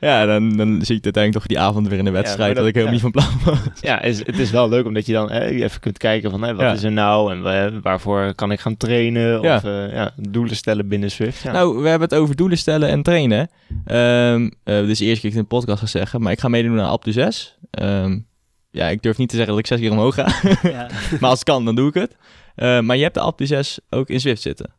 Ja, 0.00 0.26
dan, 0.26 0.56
dan 0.56 0.68
zie 0.68 0.96
ik 0.96 1.04
uiteindelijk 1.04 1.32
toch 1.32 1.46
die 1.46 1.58
avond 1.58 1.88
weer 1.88 1.98
in 1.98 2.04
de 2.04 2.10
wedstrijd. 2.10 2.56
dat, 2.56 2.66
ik 2.66 2.74
helemaal 2.74 2.92
niet 2.92 3.02
van 3.02 3.10
plan 3.10 3.40
was. 3.44 3.58
Ja, 3.80 4.02
is, 4.02 4.18
het 4.18 4.38
is 4.38 4.50
wel 4.50 4.68
leuk 4.68 4.86
omdat 4.86 5.06
je 5.06 5.12
dan 5.12 5.30
even 5.30 5.80
kunt 5.80 5.98
kijken 5.98 6.30
van 6.30 6.56
wat 6.56 6.74
is 6.74 6.82
er 6.82 6.92
nou 6.92 7.32
en 7.32 7.80
waarvoor 7.82 8.34
kan 8.34 8.52
ik 8.52 8.60
gaan 8.60 8.76
trainen. 8.76 9.40
Of 9.40 9.64
uh, 9.64 9.92
ja, 9.92 10.12
doelen 10.16 10.56
stellen 10.56 10.88
binnen 10.88 11.10
Swift. 11.10 11.44
Nou, 11.44 11.82
we 11.82 11.88
hebben 11.88 12.08
het 12.08 12.18
over 12.18 12.36
doelen 12.36 12.58
stellen 12.58 12.88
en 12.88 13.02
trainen. 13.02 13.50
Um, 13.86 14.44
uh, 14.44 14.50
dit 14.64 14.88
is 14.88 14.98
de 14.98 15.04
eerste 15.04 15.04
keer 15.04 15.14
ik 15.14 15.22
het 15.22 15.34
in 15.34 15.40
de 15.40 15.44
podcast 15.44 15.80
ga 15.80 15.86
zeggen. 15.86 16.22
Maar 16.22 16.32
ik 16.32 16.40
ga 16.40 16.48
meedoen 16.48 16.80
aan 16.80 16.88
Alpe 16.88 17.12
6. 17.12 17.58
Um, 17.82 18.26
ja, 18.70 18.88
ik 18.88 19.02
durf 19.02 19.16
niet 19.16 19.28
te 19.28 19.36
zeggen 19.36 19.54
dat 19.54 19.62
ik 19.62 19.68
zes 19.68 19.80
keer 19.80 19.90
omhoog 19.90 20.14
ga. 20.14 20.28
maar 21.20 21.30
als 21.30 21.38
het 21.38 21.48
kan, 21.48 21.64
dan 21.64 21.74
doe 21.74 21.88
ik 21.88 21.94
het. 21.94 22.16
Uh, 22.56 22.80
maar 22.80 22.96
je 22.96 23.02
hebt 23.02 23.14
de 23.14 23.20
Alpe 23.20 23.46
6 23.46 23.78
ook 23.90 24.08
in 24.08 24.20
Swift 24.20 24.42
zitten. 24.42 24.72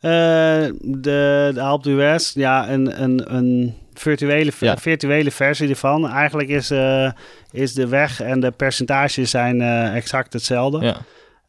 de, 0.00 1.50
de 1.54 1.60
Alpe 1.60 2.18
ja, 2.34 2.70
een, 2.70 3.02
een, 3.02 3.34
een 3.34 3.74
virtuele, 3.94 4.52
virtuele 4.76 5.30
versie 5.30 5.68
ervan. 5.68 6.08
Eigenlijk 6.08 6.48
is, 6.48 6.70
uh, 6.70 7.10
is 7.50 7.74
de 7.74 7.88
weg 7.88 8.20
en 8.20 8.40
de 8.40 8.50
percentages 8.50 9.30
zijn 9.30 9.60
uh, 9.60 9.96
exact 9.96 10.32
hetzelfde. 10.32 10.80
Ja. 10.80 10.96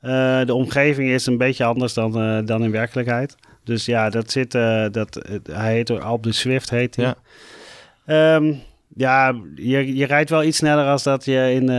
Uh, 0.02 0.46
de 0.46 0.54
omgeving 0.54 1.10
is 1.10 1.26
een 1.26 1.38
beetje 1.38 1.64
anders 1.64 1.94
dan, 1.94 2.46
dan 2.46 2.64
in 2.64 2.72
werkelijkheid. 2.72 3.36
Dus 3.64 3.86
ja, 3.86 4.10
dat 4.10 4.32
zit, 4.32 4.52
dat, 4.92 5.28
hij 5.52 5.74
heet 5.74 5.90
Alp 5.90 6.24
de 6.24 6.32
Swift 6.32 6.70
heet 6.70 6.96
hij. 6.96 7.14
Ja, 8.06 8.36
um, 8.36 8.62
ja 8.96 9.36
je, 9.56 9.96
je 9.96 10.06
rijdt 10.06 10.30
wel 10.30 10.44
iets 10.44 10.58
sneller 10.58 10.86
als 10.86 11.04
dat 11.04 11.26
je 11.26 11.54
in 11.54 11.72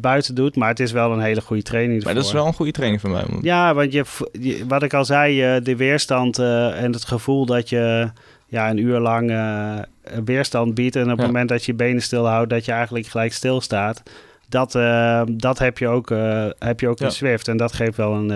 buiten 0.00 0.34
doet, 0.34 0.56
maar 0.56 0.68
het 0.68 0.80
is 0.80 0.92
wel 0.92 1.12
een 1.12 1.20
hele 1.20 1.40
goede 1.40 1.62
training. 1.62 2.04
Maar 2.04 2.14
dat 2.14 2.24
is 2.24 2.32
wel 2.32 2.46
een 2.46 2.54
goede 2.54 2.72
training 2.72 3.00
voor 3.00 3.10
mij. 3.10 3.24
Ja, 3.40 3.74
want 3.74 3.92
je, 3.92 4.04
je 4.32 4.66
wat 4.66 4.82
ik 4.82 4.94
al 4.94 5.04
zei, 5.04 5.60
de 5.60 5.76
weerstand 5.76 6.38
en 6.38 6.92
het 6.92 7.04
gevoel 7.04 7.46
dat 7.46 7.68
je 7.68 8.10
ja, 8.52 8.70
een 8.70 8.78
uur 8.78 8.98
lang 8.98 9.30
uh, 9.30 9.78
weerstand 10.24 10.74
biedt. 10.74 10.96
En 10.96 11.10
op 11.10 11.18
het 11.18 11.26
moment 11.26 11.48
dat 11.48 11.64
je 11.64 11.72
je 11.72 11.78
benen 11.78 12.02
stil 12.02 12.26
houdt, 12.26 12.50
dat 12.50 12.64
je 12.64 12.72
eigenlijk 12.72 13.06
gelijk 13.06 13.32
stilstaat. 13.32 14.02
Dat, 14.48 14.74
uh, 14.74 15.22
dat 15.30 15.58
heb 15.58 15.78
je 15.78 15.88
ook, 15.88 16.10
uh, 16.10 16.46
heb 16.58 16.80
je 16.80 16.88
ook 16.88 17.00
in 17.00 17.10
Swift. 17.10 17.48
En 17.48 17.56
dat 17.56 17.72
geeft 17.72 17.96
wel 17.96 18.14
een, 18.14 18.30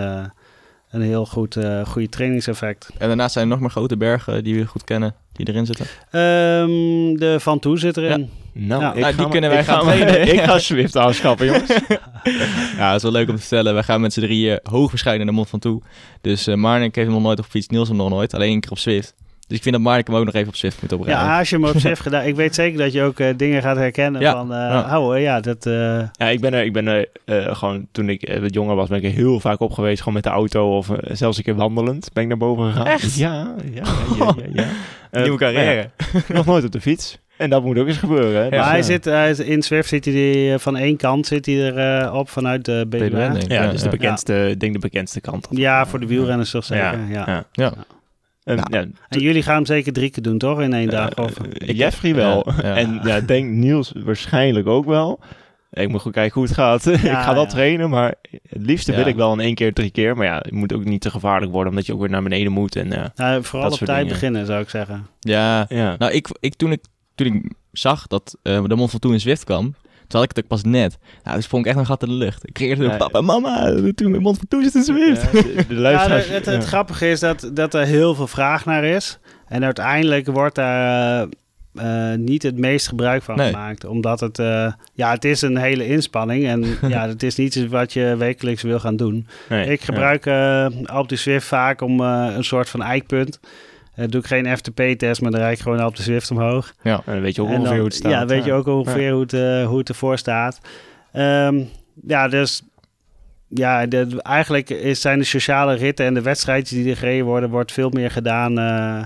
een 0.89 1.01
heel 1.01 1.25
goed 1.25 1.57
goede 1.83 2.09
trainingseffect. 2.09 2.89
En 2.97 3.07
daarnaast 3.07 3.33
zijn 3.33 3.45
er 3.45 3.51
nog 3.51 3.59
meer 3.59 3.69
grote 3.69 3.97
bergen 3.97 4.43
die 4.43 4.55
we 4.55 4.65
goed 4.65 4.83
kennen, 4.83 5.15
die 5.37 5.47
erin 5.47 5.65
zitten. 5.65 5.85
Um, 5.85 7.17
de 7.17 7.35
Van 7.39 7.59
Toe 7.59 7.79
zit 7.79 7.97
erin. 7.97 8.29
Nou, 8.53 8.81
ja. 8.81 8.93
nou 8.93 9.15
die 9.15 9.27
kunnen 9.27 9.49
wij 9.49 9.63
gaan 9.63 9.79
trainen. 9.79 10.27
ik 10.33 10.41
ga 10.41 10.59
Swift 10.59 10.97
aanschaffen, 10.97 11.45
jongens. 11.45 11.69
ja, 12.77 12.87
dat 12.87 12.95
is 12.95 13.01
wel 13.01 13.11
leuk 13.11 13.29
om 13.29 13.35
te 13.35 13.41
vertellen. 13.41 13.73
Wij 13.73 13.83
gaan 13.83 14.01
met 14.01 14.13
z'n 14.13 14.19
drieën 14.19 14.59
hoogwaarschijnlijk 14.63 15.25
naar 15.25 15.33
de 15.33 15.39
Mond 15.39 15.49
van 15.49 15.59
Toe. 15.59 15.81
Dus 16.21 16.47
uh, 16.47 16.55
Marnik 16.55 16.95
heeft 16.95 17.07
hem 17.07 17.15
nog 17.15 17.25
nooit 17.25 17.39
op 17.39 17.45
fiets, 17.45 17.67
Niels 17.67 17.87
hem 17.87 17.97
nog 17.97 18.09
nooit. 18.09 18.33
Alleen 18.33 18.53
een 18.53 18.59
keer 18.59 18.71
op 18.71 18.77
Swift. 18.77 19.15
Dus 19.47 19.57
ik 19.57 19.63
vind 19.63 19.75
dat 19.75 19.83
Mark 19.83 20.07
hem 20.07 20.15
ook 20.15 20.25
nog 20.25 20.33
even 20.33 20.47
op 20.47 20.55
Swift 20.55 20.81
moet 20.81 20.91
oprijden. 20.91 21.23
Ja, 21.23 21.37
als 21.39 21.49
je 21.49 21.55
hem 21.55 21.65
op 21.65 21.79
Swift 21.79 22.01
gedaan... 22.07 22.23
Ik 22.25 22.35
weet 22.35 22.55
zeker 22.55 22.77
dat 22.79 22.93
je 22.93 23.03
ook 23.03 23.19
uh, 23.19 23.27
dingen 23.37 23.61
gaat 23.61 23.77
herkennen 23.77 24.21
ja. 24.21 24.31
van... 24.31 24.51
Uh, 24.51 24.57
ja. 24.57 24.99
Oh, 25.01 25.19
ja, 25.19 25.39
dat... 25.39 25.65
Uh... 25.65 25.73
Ja, 26.11 26.27
ik 26.29 26.39
ben 26.41 26.53
er, 26.53 26.63
ik 26.63 26.73
ben 26.73 26.87
er 26.87 27.07
gewoon... 27.55 27.87
Toen 27.91 28.09
ik 28.09 28.37
wat 28.41 28.53
jonger 28.53 28.75
was, 28.75 28.89
ben 28.89 28.97
ik 28.97 29.03
er 29.03 29.09
heel 29.11 29.39
vaak 29.39 29.59
op 29.59 29.71
geweest. 29.71 29.97
Gewoon 29.99 30.13
met 30.13 30.23
de 30.23 30.29
auto 30.29 30.77
of 30.77 30.89
zelfs 31.01 31.37
een 31.37 31.43
keer 31.43 31.55
wandelend 31.55 32.09
ben 32.13 32.23
ik 32.23 32.29
naar 32.29 32.37
boven 32.37 32.71
gegaan. 32.71 32.85
Echt? 32.85 33.15
Ja, 33.15 33.53
ja, 33.73 33.83
ja, 34.19 34.33
ja. 34.53 34.65
ja, 35.11 35.19
Nieuwe 35.21 35.37
carrière. 35.37 35.89
nog 36.33 36.45
nooit 36.45 36.65
op 36.65 36.71
de 36.71 36.81
fiets. 36.81 37.17
En 37.37 37.49
dat 37.49 37.63
moet 37.63 37.77
ook 37.77 37.87
eens 37.87 37.97
gebeuren. 37.97 38.43
Hè? 38.43 38.49
maar 38.49 38.69
hij 38.69 38.81
zit, 38.83 39.05
hij 39.05 39.29
is- 39.29 39.39
in 39.39 39.63
Zwift 39.63 39.89
zit 39.89 40.05
hij 40.05 40.53
eh, 40.53 40.59
van 40.59 40.77
één 40.77 40.97
kant 40.97 41.25
zit 41.27 41.45
hij 41.45 41.71
er 41.73 42.01
eh, 42.03 42.13
op 42.13 42.29
vanuit 42.29 42.65
de 42.65 42.85
BWN, 42.89 43.35
ik. 43.35 43.47
ja, 43.51 43.63
Ja, 43.63 43.71
dus 43.71 43.79
ja. 43.79 43.83
de 43.89 43.97
bekendste, 43.97 44.49
ik 44.49 44.59
denk 44.59 44.73
de 44.73 44.79
bekendste 44.79 45.21
kant. 45.21 45.47
Ja, 45.49 45.85
voor 45.85 45.99
de 45.99 46.05
wielrenners 46.07 46.51
toch 46.51 46.63
zeker. 46.65 46.99
Ja. 47.09 47.45
Ja. 47.51 47.73
Ja. 48.47 48.53
Ehm, 48.55 48.69
Nou, 48.71 48.83
ja, 48.85 48.91
En 49.09 49.19
jullie 49.19 49.43
gaan 49.43 49.55
hem 49.55 49.65
zeker 49.65 49.93
drie 49.93 50.09
keer 50.09 50.23
doen, 50.23 50.37
toch? 50.37 50.61
In 50.61 50.73
één 50.73 50.89
dag? 50.89 51.09
Eh, 51.09 51.23
Of? 51.23 51.37
eh, 51.39 51.77
Jeffrey 51.77 52.15
wel. 52.15 52.43
Ja, 52.61 52.67
ja. 52.67 52.75
En 52.75 52.99
ja, 53.03 53.15
ik 53.15 53.27
denk 53.27 53.49
Niels 53.51 53.91
waarschijnlijk 53.95 54.67
ook 54.67 54.85
wel. 54.85 55.19
Ik 55.71 55.89
moet 55.89 56.01
goed 56.01 56.11
kijken 56.13 56.33
hoe 56.33 56.43
het 56.43 56.53
gaat. 56.53 56.85
ik 56.91 56.99
ga 56.99 57.33
wel 57.33 57.43
ja. 57.43 57.49
trainen, 57.49 57.89
maar 57.89 58.15
het 58.49 58.61
liefste 58.61 58.91
Ja. 58.91 58.97
wil 58.97 59.07
ik 59.07 59.15
wel 59.15 59.33
in 59.33 59.39
één 59.39 59.55
keer, 59.55 59.73
drie 59.73 59.89
keer. 59.91 60.15
Maar 60.17 60.25
ja, 60.25 60.37
het 60.37 60.51
moet 60.51 60.73
ook 60.73 60.83
niet 60.85 61.01
te 61.01 61.09
gevaarlijk 61.09 61.51
worden, 61.51 61.69
omdat 61.71 61.85
je 61.85 61.93
ook 61.93 61.99
weer 61.99 62.09
naar 62.09 62.23
beneden 62.23 62.51
moet. 62.51 62.75
En, 62.75 62.91
eh, 62.93 63.05
Nou, 63.15 63.43
vooral 63.43 63.71
op 63.71 63.77
tijd 63.77 63.87
dingen. 63.97 64.07
beginnen, 64.13 64.45
zou 64.45 64.61
ik 64.61 64.69
zeggen. 64.69 65.07
ja, 65.19 65.65
ja. 65.69 65.95
nou, 65.97 66.11
ik, 66.11 66.27
ik, 66.39 66.55
toen, 66.55 66.71
ik, 66.71 66.83
toen 67.15 67.27
ik 67.27 67.51
zag 67.71 68.07
dat 68.07 68.37
eh, 68.43 68.63
de 68.63 68.75
Mont 68.75 68.89
Ventoux 68.89 69.13
in 69.15 69.21
Zwift 69.21 69.43
kwam, 69.43 69.75
toen 70.07 70.19
had 70.19 70.23
ik 70.29 70.35
het 70.35 70.43
ook 70.43 70.49
pas 70.49 70.63
net. 70.63 70.97
Nou, 71.23 71.33
toen 71.33 71.43
sprong 71.43 71.63
ik 71.63 71.69
echt 71.69 71.79
een 71.79 71.85
gat 71.85 72.01
in 72.03 72.09
de 72.09 72.13
lucht. 72.15 72.47
Ik 72.47 72.53
kreeg 72.53 72.77
Ja. 72.77 72.97
papa, 72.97 73.21
mama, 73.21 73.73
toen 73.95 74.11
mijn 74.11 74.35
Ventoux 74.35 74.63
zit 74.63 74.75
in 74.75 74.83
Zwift. 74.83 75.21
Ja, 75.21 75.31
de, 75.31 75.65
de 75.67 75.73
Ja, 75.75 75.79
luisteraars- 75.81 76.27
het, 76.29 76.45
het, 76.45 76.63
grappige 76.65 77.09
is 77.09 77.19
dat, 77.19 77.49
dat 77.53 77.73
er 77.73 77.85
heel 77.85 78.15
veel 78.15 78.27
vraag 78.27 78.65
naar 78.65 78.83
is. 78.83 79.19
En 79.47 79.63
uiteindelijk 79.63 80.27
wordt 80.27 80.55
daar 80.55 81.21
eh, 81.21 82.11
eh, 82.13 82.19
niet 82.19 82.43
het 82.43 82.57
meest 82.57 82.87
gebruik 82.87 83.23
van 83.23 83.35
Nee. 83.37 83.49
gemaakt. 83.51 83.85
Omdat 83.85 84.19
het, 84.19 84.39
eh, 84.39 84.71
ja, 84.93 85.11
het 85.11 85.25
is 85.25 85.41
een 85.41 85.57
hele 85.57 85.87
inspanning. 85.87 86.47
En 86.47 86.65
ja, 86.93 87.07
het 87.07 87.23
is 87.23 87.35
niet 87.35 87.55
iets 87.55 87.67
wat 87.67 87.93
je 87.93 88.15
wekelijks 88.17 88.61
wil 88.61 88.79
gaan 88.79 88.95
doen. 88.95 89.27
Nee, 89.49 89.67
Ik 89.71 89.81
gebruik 89.81 90.25
op 90.93 91.09
de 91.09 91.15
Zwift 91.15 91.47
vaak 91.47 91.81
om 91.81 92.01
eh, 92.01 92.27
een 92.35 92.43
soort 92.43 92.69
van 92.69 92.81
eikpunt. 92.81 93.39
Eh 93.97 94.05
doe 94.09 94.21
ik 94.21 94.27
geen 94.27 94.57
FTP-test, 94.57 95.21
maar 95.21 95.31
dan 95.31 95.39
rijd 95.39 95.57
ik 95.57 95.63
gewoon 95.63 95.85
op 95.85 95.95
de 95.95 96.01
Zwift 96.03 96.31
omhoog. 96.31 96.73
Ja. 96.83 97.01
En 97.05 97.13
dan 97.13 97.21
weet 97.21 97.35
je 97.35 97.41
ook 97.41 97.47
ongeveer 97.47 97.65
dan- 97.67 97.75
hoe 97.75 97.85
het 97.85 97.93
staat. 97.93 98.11
Ja, 98.11 98.25
weet 98.25 98.43
je 98.45 98.53
ook 98.53 98.65
ongeveer 98.67 99.11
hoe, 99.11 99.21
het, 99.21 99.33
eh, 99.33 99.65
hoe 99.67 99.77
het 99.77 99.89
ervoor 99.89 100.17
staat. 100.17 100.59
Ehm, 101.11 101.61
ja, 102.07 102.27
dus 102.27 102.61
ja, 103.47 103.85
de, 103.85 104.21
eigenlijk 104.21 104.69
is, 104.69 105.01
zijn 105.01 105.19
de 105.19 105.25
sociale 105.25 105.73
ritten 105.75 106.05
en 106.05 106.13
de 106.13 106.21
wedstrijdjes 106.21 106.77
die 106.77 106.89
er 106.89 106.97
gereden 106.97 107.25
worden, 107.25 107.49
wordt 107.49 107.71
veel 107.71 107.89
meer 107.89 108.11
gedaan 108.11 108.57
eh, 108.59 109.05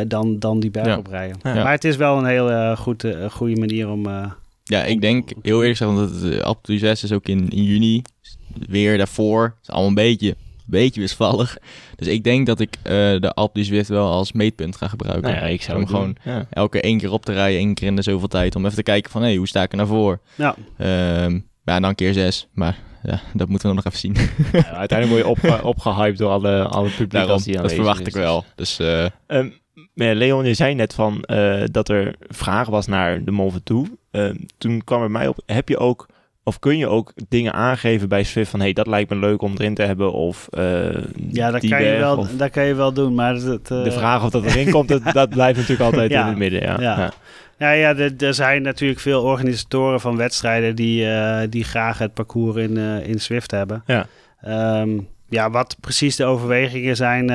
eh, 0.00 0.08
dan, 0.08 0.38
dan 0.38 0.60
die 0.60 0.70
bergoprijden. 0.70 1.36
Ja. 1.42 1.54
Maar 1.54 1.72
het 1.72 1.84
is 1.84 1.96
wel 1.96 2.18
een 2.18 2.26
heel 2.26 2.76
goed, 2.76 3.04
goede 3.30 3.56
manier 3.60 3.88
om... 3.90 4.06
eh, 4.06 4.30
Ja, 4.64 4.82
ik 4.84 5.00
denk 5.00 5.28
heel 5.42 5.62
eerlijk 5.62 5.76
gezegd, 5.78 5.96
want 5.96 6.22
het 6.22 6.42
Alpe 6.42 6.60
d'Huez 6.62 6.80
6 6.82 7.02
is 7.02 7.12
ook 7.12 7.26
in, 7.28 7.48
in 7.48 7.62
juni. 7.62 8.02
Weer 8.68 8.98
daarvoor. 8.98 9.42
Het 9.44 9.54
is 9.62 9.68
allemaal 9.68 9.88
een 9.88 9.94
beetje, 9.94 10.34
beetje 10.70 11.00
wisselvallig. 11.00 11.56
Dus 11.96 12.06
ik 12.06 12.24
denk 12.24 12.46
dat 12.46 12.60
ik 12.60 12.76
eh, 12.82 12.92
de 12.92 13.32
Alpe 13.34 13.52
d'Huez 13.52 13.68
Zwift 13.68 13.88
wel 13.88 14.10
als 14.10 14.32
meetpunt 14.32 14.76
ga 14.76 14.88
gebruiken. 14.88 15.30
Nou 15.30 15.44
ja, 15.44 15.50
ik 15.50 15.62
zou 15.62 15.76
om 15.76 15.82
het 15.82 15.90
gewoon. 15.90 16.16
Ja. 16.24 16.46
elke 16.50 16.80
één 16.80 16.98
keer 16.98 17.12
op 17.12 17.24
te 17.24 17.32
rijden, 17.32 17.58
één 17.58 17.74
keer 17.74 17.86
in 17.86 17.96
de 17.96 18.02
zoveel 18.02 18.28
tijd. 18.28 18.56
Om 18.56 18.64
even 18.64 18.76
te 18.76 18.82
kijken 18.82 19.10
van, 19.10 19.22
hé, 19.22 19.36
hoe 19.36 19.48
sta 19.48 19.62
ik 19.62 19.70
er 19.70 19.76
nou 19.76 19.88
voor? 19.88 20.20
ja. 20.34 20.54
Ehm, 20.78 21.40
ja, 21.64 21.80
dan 21.80 21.94
keer 21.94 22.12
zes. 22.12 22.48
Maar 22.52 22.78
ja, 23.02 23.20
dat 23.34 23.48
moeten 23.48 23.68
we 23.68 23.74
nog 23.74 23.84
even 23.84 23.98
zien. 23.98 24.16
Ja, 24.52 24.70
uiteindelijk 24.72 25.24
word 25.24 25.38
je 25.42 25.48
opge 25.50 25.64
opgehyped 25.72 26.18
door 26.18 26.30
alle, 26.30 26.62
alle 26.62 26.88
publiek 26.88 27.10
Daarom, 27.10 27.32
als 27.32 27.44
die 27.44 27.56
dat 27.56 27.72
verwacht 27.72 28.00
is. 28.00 28.06
ik 28.06 28.14
wel. 28.14 28.44
Dus 28.54 28.78
eh, 28.78 29.04
Ehm, 29.26 29.48
maar 29.94 30.06
ja, 30.06 30.14
Leon, 30.14 30.44
je 30.44 30.54
zei 30.54 30.74
net 30.74 30.94
van 30.94 31.22
eh, 31.22 31.62
dat 31.70 31.88
er 31.88 32.14
vraag 32.28 32.68
was 32.68 32.86
naar 32.86 33.24
de 33.24 33.30
Mont 33.30 33.52
Ventoux. 33.52 33.90
Ehm, 34.10 34.36
toen 34.58 34.84
kwam 34.84 35.02
er 35.02 35.10
mij 35.10 35.28
op, 35.28 35.42
heb 35.46 35.68
je 35.68 35.78
ook, 35.78 36.06
of 36.50 36.58
kun 36.58 36.76
je 36.78 36.86
ook 36.88 37.12
dingen 37.28 37.52
aangeven 37.52 38.08
bij 38.08 38.22
Swift 38.22 38.50
van, 38.50 38.60
hey, 38.60 38.72
dat 38.72 38.86
lijkt 38.86 39.10
me 39.10 39.16
leuk 39.16 39.42
om 39.42 39.52
erin 39.52 39.74
te 39.74 39.82
hebben, 39.82 40.12
of 40.12 40.48
eh, 40.50 40.88
ja, 41.30 41.50
dat 41.50 41.68
kan, 41.68 41.82
je 41.82 41.96
wel, 41.98 42.16
of 42.16 42.30
dat 42.36 42.50
kan 42.50 42.64
je 42.64 42.74
wel 42.74 42.92
doen, 42.92 43.14
maar 43.14 43.34
het, 43.34 43.70
eh, 43.70 43.84
de 43.84 43.92
vraag 43.92 44.24
of 44.24 44.30
dat 44.30 44.44
erin 44.44 44.70
komt, 44.76 44.88
dat, 44.88 45.02
dat 45.12 45.28
blijft 45.28 45.58
natuurlijk 45.58 45.90
altijd 45.90 46.10
Ja. 46.10 46.20
in 46.22 46.26
het 46.28 46.36
midden. 46.36 46.60
Ja. 46.60 46.76
Ja. 46.80 46.98
Ja. 46.98 47.12
Ja, 47.58 47.70
ja 47.70 47.96
er, 47.96 48.12
er 48.18 48.34
zijn 48.34 48.62
natuurlijk 48.62 49.00
veel 49.00 49.22
organisatoren 49.22 50.00
van 50.00 50.16
wedstrijden 50.16 50.76
die, 50.76 51.06
eh, 51.10 51.48
die 51.50 51.64
graag 51.64 51.98
het 51.98 52.14
parcours 52.14 52.56
in, 52.56 52.76
in 53.04 53.20
Zwift 53.20 53.50
hebben. 53.50 53.82
Ja. 53.86 54.06
Ehm, 54.40 54.90
ja, 55.28 55.50
wat 55.50 55.76
precies 55.80 56.16
de 56.16 56.24
overwegingen 56.24 56.96
zijn, 56.96 57.26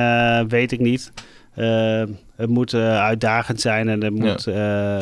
weet 0.48 0.72
ik 0.72 0.80
niet. 0.80 1.12
Eh, 1.54 2.02
het 2.36 2.48
moet 2.48 2.74
uitdagend 2.74 3.60
zijn 3.60 3.88
en 3.88 4.02
het 4.02 4.14
moet 4.14 4.48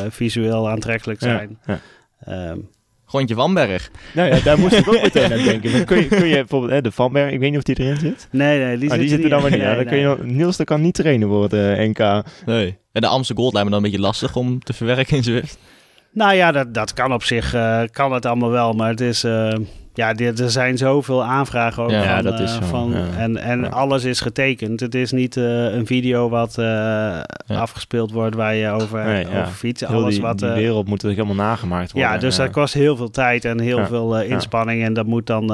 visueel 0.09 0.69
aantrekkelijk 0.69 1.19
zijn. 1.19 1.59
ja. 1.65 1.79
Grondje 3.05 3.35
Vanberg. 3.35 3.91
Nou 4.13 4.29
ja, 4.35 4.39
daar 4.43 4.59
moest 4.59 4.73
ik 4.75 4.87
ook 4.87 5.01
meteen 5.03 5.33
aan 5.33 5.43
denken. 5.43 5.71
Maar 5.71 5.83
kun, 5.83 5.97
je, 5.97 6.07
kun 6.07 6.27
je 6.27 6.35
bijvoorbeeld 6.35 6.71
hè, 6.71 6.81
de 6.81 6.91
Vanberg, 6.91 7.31
ik 7.31 7.39
weet 7.39 7.49
niet 7.49 7.57
of 7.57 7.63
die 7.63 7.79
erin 7.79 7.97
zit. 7.97 8.27
nee, 8.31 8.59
nee, 8.59 8.77
die, 8.77 8.97
die 8.97 9.07
zit 9.09 9.23
er 9.23 9.29
dan 9.29 9.41
maar 9.41 9.51
niet. 9.51 9.59
Nee, 9.59 9.69
Ja, 9.69 9.75
dan 9.75 9.85
kun 9.85 9.97
je 9.97 10.15
nee. 10.21 10.31
Niels, 10.31 10.57
dat 10.57 10.65
kan 10.65 10.81
niet 10.81 10.93
trainen 10.93 11.27
voor 11.27 11.43
het 11.43 11.53
eh, 11.53 11.87
NK. 11.87 12.23
Nee. 12.45 12.77
En 12.91 13.01
de 13.01 13.07
Amsterdam 13.07 13.43
Gold 13.43 13.53
lijkt 13.53 13.69
me 13.69 13.75
dan 13.75 13.83
een 13.85 13.91
beetje 13.91 14.05
lastig 14.05 14.35
om 14.35 14.59
te 14.63 14.73
verwerken 14.73 15.17
in 15.17 15.23
Zwift. 15.23 15.57
Nou 16.11 16.33
ja, 16.35 16.51
dat, 16.51 16.73
dat 16.73 16.93
kan 16.93 17.13
op 17.13 17.23
zich, 17.23 17.53
eh, 17.53 17.81
kan 17.91 18.13
het 18.13 18.25
allemaal 18.25 18.49
wel, 18.51 18.73
maar 18.73 18.89
het 18.89 19.01
is... 19.01 19.23
eh, 19.23 19.53
ja, 19.95 20.15
er 20.15 20.49
zijn 20.49 20.77
zoveel 20.77 21.23
aanvragen 21.23 21.83
ook 21.83 21.89
Ja, 21.89 22.15
van, 22.15 22.23
dat 22.23 22.39
is 22.39 22.51
eh, 22.55 22.61
zo, 22.61 22.65
van 22.65 22.91
ja. 22.91 23.17
en, 23.17 23.37
en 23.37 23.61
Ja. 23.61 23.67
alles 23.67 24.03
is 24.03 24.19
getekend. 24.19 24.79
Het 24.79 24.95
is 24.95 25.11
niet 25.11 25.37
eh, 25.37 25.73
een 25.73 25.85
video 25.85 26.29
wat 26.29 26.57
eh, 26.57 27.19
afgespeeld 27.47 28.11
wordt 28.11 28.35
waar 28.35 28.55
je 28.55 28.69
over, 28.69 29.05
Nee, 29.05 29.27
over 29.27 29.47
fietst. 29.47 29.87
Heel 29.87 29.97
Alles 29.97 30.13
die, 30.13 30.21
wat, 30.23 30.39
die 30.39 30.49
wereld 30.49 30.87
moet 30.87 31.01
natuurlijk 31.03 31.21
helemaal 31.27 31.47
nagemaakt 31.47 31.91
worden. 31.91 32.11
ja, 32.11 32.17
dus 32.17 32.35
dat 32.35 32.49
kost 32.51 32.73
heel 32.73 32.95
veel 32.95 33.09
tijd 33.09 33.45
en 33.45 33.59
heel 33.59 33.85
veel 33.85 34.21
inspanning. 34.21 34.83
En 34.83 34.93
dat 34.93 35.05
moet 35.05 35.27
dan 35.27 35.53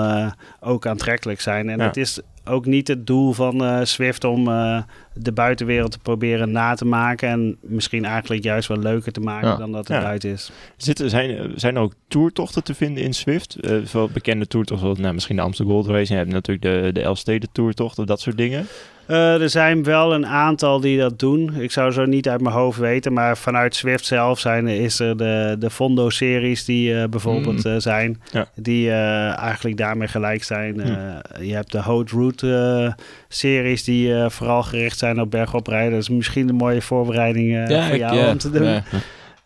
ook 0.60 0.86
aantrekkelijk 0.88 1.41
zijn. 1.41 1.69
En 1.69 1.79
het 1.79 1.98
is 1.98 2.19
ook 2.45 2.65
niet 2.65 2.88
het 2.88 3.07
doel 3.07 3.31
van 3.33 3.63
eh 3.63 3.79
Swift 3.83 4.24
om 4.24 4.48
eh, 4.48 4.81
de 5.13 5.31
buitenwereld 5.31 5.91
te 5.91 6.00
proberen 6.00 6.51
na 6.51 6.74
te 6.74 6.86
maken. 6.86 7.29
En 7.29 7.57
misschien 7.62 8.05
eigenlijk 8.05 8.43
juist 8.43 8.67
wel 8.67 8.77
leuker 8.77 9.12
te 9.12 9.19
maken 9.19 9.48
Ja. 9.50 9.55
dan 9.55 9.71
dat 9.71 9.88
het 9.88 9.98
Ja. 9.98 10.03
buiten 10.03 10.29
is. 10.29 10.51
Zitten, 10.77 11.10
zijn, 11.10 11.51
zijn 11.55 11.75
er 11.75 11.81
ook 11.81 11.93
toertochten 12.07 12.63
te 12.63 12.74
vinden 12.74 13.03
in 13.03 13.13
Swift? 13.13 13.55
Eh 13.55 13.77
veel 13.83 14.10
bekende 14.13 14.48
toertochten, 14.48 15.01
nou, 15.01 15.13
misschien 15.13 15.36
de 15.36 15.41
Amsterdam 15.41 15.74
Gold 15.75 15.88
Race. 15.88 16.10
En 16.10 16.17
je 16.17 16.21
hebt 16.24 16.31
natuurlijk 16.33 16.83
de, 16.86 16.89
de 16.93 17.01
Elfsteden 17.01 17.50
toertocht 17.51 18.00
of 18.00 18.05
dat 18.05 18.19
soort 18.21 18.38
dingen. 18.38 18.65
Eh, 19.12 19.41
er 19.41 19.50
zijn 19.50 19.84
wel 19.84 20.13
een 20.13 20.25
aantal 20.27 20.80
die 20.80 20.98
dat 21.00 21.20
doen. 21.20 21.53
Ik 21.58 21.72
zou 21.72 21.91
zo 21.91 22.06
niet 22.06 22.30
uit 22.30 22.41
mijn 22.41 22.56
hoofd 22.56 22.80
weten. 22.80 23.13
Maar 23.13 23.38
vanuit 23.38 23.75
Swift 23.75 24.06
zelf 24.06 24.39
zijn, 24.39 24.68
is 24.68 25.00
er 25.00 25.18
de, 25.18 25.56
de 25.60 25.70
Fondo-series 25.70 26.65
die 26.65 26.96
eh, 27.01 27.10
bijvoorbeeld 27.10 27.63
Mm. 27.63 27.72
eh, 27.72 27.80
zijn. 27.80 28.22
Ja. 28.32 28.48
Die 28.56 28.91
eigenlijk 28.91 29.77
daarmee 29.77 30.08
gelijk 30.08 30.44
zijn. 30.44 30.82
Eh, 30.82 31.48
je 31.48 31.53
hebt 31.53 31.72
de 31.72 31.82
Hot 31.82 32.12
Route-series 32.12 33.84
die 33.84 34.13
vooral 34.30 34.63
gericht 34.63 34.98
zijn 34.98 35.22
op 35.22 35.32
bergoprijden. 35.32 35.91
Dat 35.91 36.01
is 36.01 36.10
misschien 36.10 36.50
een 36.50 36.56
mooie 36.56 36.82
voorbereiding 36.82 37.68
voor 37.68 37.77
ik, 37.94 37.98
jou 38.00 38.15
ja, 38.18 38.30
om 38.32 38.38
te 38.38 38.50
doen. 38.50 38.82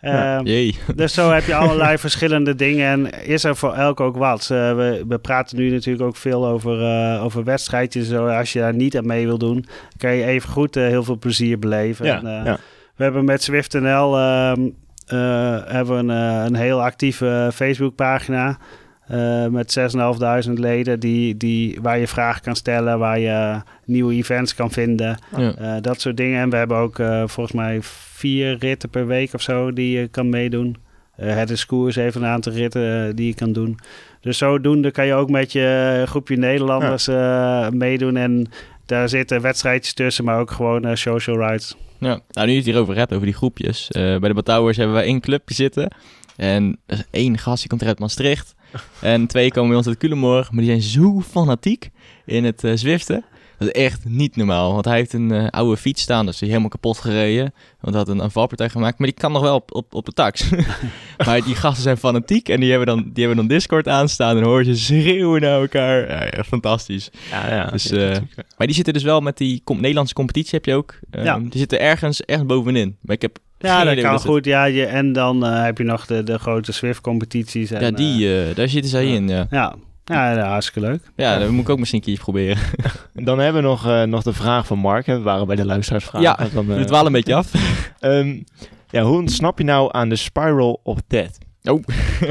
Ja. 0.01 0.37
Eh, 0.37 0.45
Jee. 0.45 0.75
dus 0.95 1.13
zo 1.13 1.31
heb 1.31 1.45
je 1.45 1.55
allerlei 1.65 1.97
verschillende 1.97 2.55
dingen 2.55 2.87
en 2.87 3.23
is 3.23 3.43
er 3.43 3.55
voor 3.55 3.73
elk 3.73 3.99
ook 3.99 4.17
wat. 4.17 4.41
Eh, 4.41 4.75
we, 4.75 5.03
we 5.07 5.19
praten 5.19 5.57
nu 5.57 5.69
natuurlijk 5.69 6.05
ook 6.05 6.15
veel 6.15 6.47
over, 6.47 6.81
eh, 6.81 7.23
over 7.23 7.43
wedstrijdjes. 7.43 8.07
Zo, 8.07 8.27
als 8.27 8.53
je 8.53 8.59
daar 8.59 8.75
niet 8.75 8.97
aan 8.97 9.05
mee 9.07 9.25
wil 9.25 9.37
doen, 9.37 9.65
kan 9.97 10.15
je 10.15 10.25
even 10.25 10.49
goed 10.49 10.75
heel 10.75 11.03
veel 11.03 11.17
plezier 11.17 11.59
beleven. 11.59 12.05
Ja, 12.05 12.17
En, 12.17 12.27
eh, 12.27 12.45
ja. 12.45 12.57
We 12.95 13.03
hebben 13.03 13.25
met 13.25 13.43
SwiftNL 13.43 14.17
ehm 14.17 14.61
eh, 15.05 15.57
hebben 15.65 15.95
we 16.07 16.13
een, 16.13 16.39
eh, 16.39 16.43
een 16.45 16.55
heel 16.55 16.81
actieve 16.81 17.49
Facebookpagina. 17.53 18.57
Eh 19.07 19.45
met 19.47 19.79
6.500 20.47 20.53
leden 20.53 20.99
die, 20.99 21.37
die, 21.37 21.79
waar 21.81 21.99
je 21.99 22.07
vragen 22.07 22.41
kan 22.41 22.55
stellen, 22.55 22.99
waar 22.99 23.19
je 23.19 23.61
nieuwe 23.85 24.13
events 24.13 24.55
kan 24.55 24.71
vinden. 24.71 25.17
Ja. 25.37 25.55
Eh, 25.55 25.81
dat 25.81 26.01
soort 26.01 26.17
dingen. 26.17 26.41
En 26.41 26.49
we 26.49 26.55
hebben 26.55 26.77
ook 26.77 26.99
eh, 26.99 27.23
volgens 27.25 27.55
mij 27.55 27.79
vier 27.81 28.57
ritten 28.57 28.89
per 28.89 29.07
week 29.07 29.33
of 29.33 29.41
zo 29.41 29.73
die 29.73 29.99
je 29.99 30.07
kan 30.07 30.29
meedoen. 30.29 30.75
Het 31.15 31.49
is 31.49 31.65
koers 31.65 31.95
even 31.95 32.21
een 32.21 32.27
aantal 32.27 32.53
ritten 32.53 33.15
die 33.15 33.27
je 33.27 33.33
kan 33.33 33.53
doen. 33.53 33.79
Dus 34.21 34.37
zodoende 34.37 34.91
kan 34.91 35.05
je 35.05 35.13
ook 35.13 35.29
met 35.29 35.51
je 35.51 36.03
groepje 36.05 36.37
Nederlanders 36.37 37.07
meedoen. 37.73 38.17
En 38.17 38.47
daar 38.85 39.09
zitten 39.09 39.41
wedstrijdjes 39.41 39.93
tussen, 39.93 40.25
maar 40.25 40.39
ook 40.39 40.51
gewoon 40.51 40.97
social 40.97 41.47
rides. 41.47 41.75
Ja, 41.99 42.19
nou 42.31 42.45
nu 42.47 42.51
je 42.51 42.57
het 42.57 42.65
hierover 42.65 42.95
hebt, 42.95 43.13
over 43.13 43.25
die 43.25 43.35
groepjes. 43.35 43.87
Bij 43.91 44.19
de 44.19 44.33
Batouwers 44.33 44.77
hebben 44.77 44.95
wij 44.95 45.05
één 45.05 45.19
clubje 45.19 45.55
zitten. 45.55 45.91
En 46.35 46.77
er 46.85 46.97
is 46.97 47.03
één 47.11 47.37
gast, 47.37 47.59
die 47.59 47.69
komt 47.69 47.83
uit 47.83 47.99
Maastricht. 47.99 48.55
En 49.01 49.27
twee 49.27 49.51
komen 49.51 49.67
bij 49.69 49.77
ons 49.77 49.87
uit 49.87 49.97
Culemborg. 49.97 50.51
Maar 50.51 50.63
die 50.63 50.69
zijn 50.69 50.81
zo 50.81 51.21
fanatiek 51.21 51.89
in 52.25 52.43
het 52.43 52.63
eh, 52.63 52.71
Zwiften. 52.75 53.25
Dat 53.57 53.67
is 53.67 53.73
echt 53.81 54.05
niet 54.05 54.35
normaal. 54.35 54.73
Want 54.73 54.85
hij 54.85 54.95
heeft 54.95 55.13
een 55.13 55.31
eh, 55.31 55.47
oude 55.47 55.77
fiets 55.77 56.01
staan. 56.01 56.25
Dus 56.25 56.37
die 56.37 56.47
helemaal 56.47 56.69
kapot 56.69 56.97
gereden. 56.97 57.53
Want 57.81 57.95
hij 57.95 58.03
had 58.05 58.07
een, 58.07 58.23
een 58.23 58.31
valpartij 58.31 58.69
gemaakt. 58.69 58.97
Maar 58.99 59.07
die 59.07 59.17
kan 59.17 59.31
nog 59.31 59.41
wel 59.41 59.55
op, 59.55 59.73
op, 59.75 59.93
op 59.93 60.05
de 60.05 60.11
tax. 60.11 60.49
maar 61.25 61.43
die 61.43 61.55
gasten 61.55 61.83
zijn 61.83 61.97
fanatiek. 61.97 62.49
En 62.49 62.59
die 62.59 62.69
hebben, 62.69 62.87
dan, 62.87 63.11
die 63.13 63.25
hebben 63.25 63.47
dan 63.47 63.55
Discord 63.57 63.87
aanstaan. 63.87 64.35
En 64.35 64.41
dan 64.43 64.51
hoor 64.51 64.63
je 64.63 64.75
ze 64.75 64.83
schreeuwen 64.83 65.41
naar 65.41 65.59
elkaar. 65.61 66.09
Ja, 66.09 66.23
ja, 66.35 66.43
fantastisch. 66.43 67.09
Ja, 67.31 67.55
ja. 67.55 67.65
Dus, 67.65 67.83
ja, 67.83 68.09
eh. 68.09 68.21
Maar 68.57 68.67
die 68.67 68.75
zitten 68.75 68.93
dus 68.93 69.03
wel 69.03 69.21
met 69.21 69.37
die 69.37 69.61
com- 69.63 69.81
Nederlandse 69.81 70.13
competitie 70.13 70.51
heb 70.51 70.65
je 70.65 70.73
ook. 70.73 70.99
Ja. 71.11 71.39
Die 71.39 71.57
zitten 71.59 71.79
ergens, 71.79 72.21
ergens 72.21 72.47
bovenin. 72.47 72.97
Maar 73.01 73.15
ik 73.15 73.21
heb 73.21 73.37
Ja, 73.57 73.83
dat 73.83 73.99
kan 73.99 74.19
goed. 74.19 74.45
Ja, 74.45 74.65
je, 74.65 74.85
en 74.85 75.13
dan 75.13 75.45
eh, 75.45 75.63
heb 75.63 75.77
je 75.77 75.83
nog 75.83 76.05
de, 76.05 76.23
de 76.23 76.39
grote 76.39 76.71
Swift-competities. 76.71 77.71
en, 77.71 77.81
Ja, 77.81 77.91
die, 77.91 78.39
eh, 78.43 78.55
daar 78.55 78.69
zitten 78.69 78.91
zij 78.91 79.07
in, 79.07 79.27
ja. 79.27 79.47
Ja, 79.49 79.75
ja, 80.31 80.47
hartstikke 80.47 80.79
leuk. 80.79 81.11
Ja, 81.15 81.37
dat 81.37 81.49
moet 81.49 81.61
ik 81.61 81.69
ook 81.69 81.79
misschien 81.79 81.99
een 81.99 82.05
keertje 82.05 82.23
proberen. 82.23 82.57
Dan 83.27 83.39
hebben 83.39 83.61
we 83.61 83.67
nog, 83.67 83.87
eh, 83.87 84.03
nog 84.03 84.23
de 84.23 84.33
vraag 84.33 84.67
van 84.67 84.77
Mark. 84.77 85.05
hè. 85.05 85.17
We 85.17 85.23
waren 85.23 85.47
bij 85.47 85.55
de 85.55 85.65
luisteraarsvraag. 85.65 86.21
Ja, 86.21 86.37
Dan, 86.53 86.71
eh, 86.71 86.77
Het 86.77 86.87
dwaalt 86.87 87.05
een 87.05 87.11
beetje 87.11 87.35
af. 87.35 87.51
Ehm, 87.99 88.39
ja, 88.89 89.01
hoe 89.01 89.17
ontsnap 89.17 89.57
je 89.57 89.63
nou 89.63 89.89
aan 89.91 90.09
de 90.09 90.15
spiral 90.15 90.79
of 90.83 90.99
death? 91.07 91.37
Oh. 91.63 91.83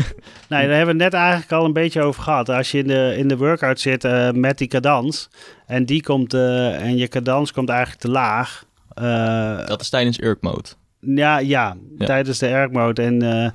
nee, 0.48 0.66
daar 0.66 0.76
hebben 0.76 0.96
we 0.96 1.02
het 1.02 1.12
net 1.12 1.12
eigenlijk 1.12 1.52
al 1.52 1.64
een 1.64 1.72
beetje 1.72 2.02
over 2.02 2.22
gehad. 2.22 2.48
Als 2.48 2.70
je 2.70 2.78
in 2.78 2.86
de, 2.86 3.14
in 3.16 3.28
de 3.28 3.36
workout 3.36 3.80
zit 3.80 4.04
uh, 4.04 4.30
met 4.30 4.58
die 4.58 4.68
cadans 4.68 5.28
en 5.66 5.84
die 5.86 6.02
komt 6.02 6.34
uh, 6.34 6.82
en 6.82 6.96
je 6.96 7.08
cadans 7.08 7.52
komt 7.52 7.68
eigenlijk 7.68 8.00
te 8.00 8.10
laag. 8.10 8.64
Uh, 9.02 9.66
dat 9.66 9.80
is 9.80 9.88
tijdens 9.88 10.20
Urk 10.20 10.42
mode. 10.42 10.68
Ja, 11.06 11.38
ja, 11.38 11.76
ja, 11.98 12.06
tijdens 12.06 12.38
de 12.38 12.50
Urk 12.50 12.72
mode. 12.72 13.02
En 13.02 13.52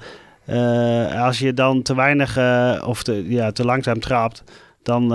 als 1.18 1.40
je 1.40 1.54
dan 1.54 1.82
te 1.82 1.96
weinig 1.96 2.38
of 2.86 3.04
te, 3.04 3.30
ja, 3.30 3.52
te 3.52 3.66
langzaam 3.66 4.00
trapt, 4.00 4.44
dan, 4.84 5.10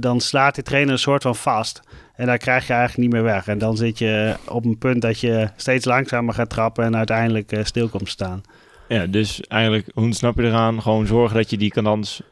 dan 0.00 0.20
slaat 0.20 0.54
die 0.54 0.64
trainer 0.64 0.92
een 0.92 0.98
soort 0.98 1.22
van 1.22 1.36
vast. 1.36 1.80
En 2.14 2.26
daar 2.26 2.38
krijg 2.38 2.66
je 2.66 2.72
eigenlijk 2.72 3.02
niet 3.02 3.12
meer 3.12 3.32
weg. 3.32 3.46
En 3.46 3.58
dan 3.58 3.76
zit 3.76 3.98
je 3.98 4.34
op 4.48 4.64
een 4.64 4.78
punt 4.78 5.02
dat 5.02 5.20
je 5.20 5.48
steeds 5.56 5.84
langzamer 5.84 6.34
gaat 6.34 6.50
trappen 6.50 6.84
en 6.84 6.96
uiteindelijk 6.96 7.60
stil 7.62 7.88
komt 7.88 8.08
staan. 8.08 8.40
Ja, 8.88 9.06
dus 9.06 9.40
eigenlijk, 9.40 9.90
hoe 9.94 10.14
snap 10.14 10.36
je 10.36 10.42
eraan? 10.42 10.82
Gewoon 10.82 11.06
zorgen 11.06 11.36
dat 11.36 11.50
je 11.50 11.56
die 11.56 11.70
cadans... 11.70 12.22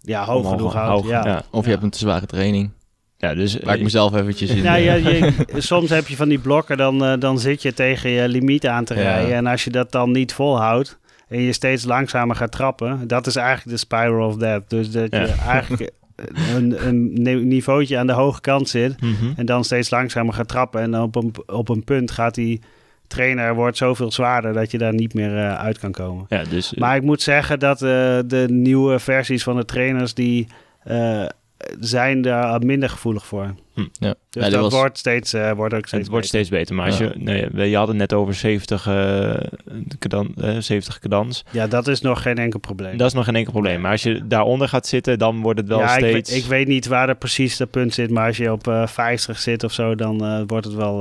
Ja, 0.00 0.24
hoog 0.24 0.48
genoeg 0.48 0.74
houdt. 0.74 1.08
Ja. 1.08 1.42
Of 1.50 1.64
je 1.64 1.70
hebt 1.70 1.82
een 1.82 1.90
te 1.90 1.98
zware 1.98 2.26
training. 2.26 2.70
Ja, 3.20 3.34
dus 3.34 3.58
waar 3.62 3.76
ik 3.76 3.82
mezelf 3.82 4.14
eventjes 4.14 4.50
in. 4.50 4.62
Ja, 4.62 4.74
ja 4.74 4.94
je, 4.94 5.32
soms 5.56 5.90
heb 5.90 6.06
je 6.06 6.16
van 6.16 6.28
die 6.28 6.38
blokken, 6.38 6.76
dan, 6.76 7.04
uh, 7.04 7.12
dan 7.18 7.38
zit 7.38 7.62
je 7.62 7.72
tegen 7.72 8.10
je 8.10 8.28
limiet 8.28 8.66
aan 8.66 8.84
te 8.84 8.94
rijden. 8.94 9.34
En 9.34 9.46
als 9.46 9.64
je 9.64 9.70
dat 9.70 9.92
dan 9.92 10.10
niet 10.10 10.32
volhoudt 10.32 10.98
en 11.28 11.40
je 11.40 11.52
steeds 11.52 11.84
langzamer 11.84 12.36
gaat 12.36 12.52
trappen, 12.52 13.08
dat 13.08 13.26
is 13.26 13.36
eigenlijk 13.36 13.70
de 13.70 13.76
spiral 13.76 14.28
of 14.28 14.36
death. 14.36 14.70
Dus 14.70 14.90
dat 14.90 15.10
je 15.10 15.34
eigenlijk 15.48 15.90
een, 16.54 16.86
een 16.86 17.12
niveautje 17.48 17.98
aan 17.98 18.06
de 18.06 18.12
hoge 18.12 18.40
kant 18.40 18.68
zit 18.68 19.00
mm 19.00 19.14
-hmm. 19.14 19.32
en 19.36 19.46
dan 19.46 19.64
steeds 19.64 19.90
langzamer 19.90 20.34
gaat 20.34 20.48
trappen. 20.48 20.80
En 20.80 20.90
dan 20.90 21.02
op 21.02 21.16
een, 21.16 21.32
op 21.46 21.68
een 21.68 21.84
punt 21.84 22.10
gaat 22.10 22.34
die 22.34 22.60
trainer 23.06 23.54
wordt 23.54 23.76
zoveel 23.76 24.12
zwaarder 24.12 24.52
dat 24.52 24.70
je 24.70 24.78
daar 24.78 24.94
niet 24.94 25.14
meer 25.14 25.30
uh, 25.30 25.58
uit 25.58 25.78
kan 25.78 25.92
komen. 25.92 26.26
Ja, 26.28 26.44
dus, 26.44 26.74
maar 26.74 26.96
ik 26.96 27.02
moet 27.02 27.22
zeggen 27.22 27.58
dat 27.58 27.82
uh, 27.82 27.88
de 28.26 28.46
nieuwe 28.48 28.98
versies 28.98 29.42
van 29.42 29.56
de 29.56 29.64
trainers 29.64 30.14
die 30.14 30.46
uh, 30.86 31.26
zijn 31.80 32.22
daar 32.22 32.64
minder 32.64 32.90
gevoelig 32.90 33.26
voor. 33.26 33.54
Hm, 33.80 34.04
ja. 34.04 34.14
Dus 34.30 34.44
ja, 34.44 34.50
dat 34.50 34.60
was, 34.60 34.72
wordt, 34.72 34.98
steeds, 34.98 35.34
uh, 35.34 35.52
wordt 35.52 35.74
ook 35.74 35.86
steeds 35.86 36.02
Het 36.02 36.10
wordt 36.10 36.26
steeds 36.26 36.48
beter. 36.48 36.74
Maar 36.74 36.86
als 36.86 36.98
je, 36.98 37.12
nee, 37.16 37.70
je 37.70 37.76
had 37.76 37.88
het 37.88 37.96
net 37.96 38.12
over 38.12 38.34
70, 38.34 38.86
uh, 38.88 39.34
kadan, 39.98 40.34
uh, 40.38 40.56
70 40.58 40.98
cadans. 40.98 41.44
Ja, 41.50 41.66
dat 41.66 41.88
is 41.88 42.00
nog 42.00 42.22
geen 42.22 42.36
enkel 42.38 42.58
probleem. 42.58 42.96
Dat 42.96 43.06
is 43.06 43.12
nog 43.12 43.24
geen 43.24 43.36
enkel 43.36 43.52
probleem. 43.52 43.80
Maar 43.80 43.90
als 43.90 44.02
je 44.02 44.26
daaronder 44.26 44.68
gaat 44.68 44.86
zitten, 44.86 45.18
dan 45.18 45.40
wordt 45.40 45.58
het 45.58 45.68
wel 45.68 45.78
ja, 45.78 45.88
steeds... 45.88 46.30
Ik, 46.30 46.42
ik 46.42 46.48
weet 46.48 46.68
niet 46.68 46.86
waar 46.86 47.08
er 47.08 47.14
precies 47.14 47.56
dat 47.56 47.70
punt 47.70 47.94
zit. 47.94 48.10
Maar 48.10 48.26
als 48.26 48.36
je 48.36 48.52
op 48.52 48.82
50 48.84 49.38
zit 49.38 49.64
of 49.64 49.72
zo, 49.72 49.94
dan 49.94 50.46
wordt 50.46 50.66
het 50.66 50.74
wel, 50.74 50.96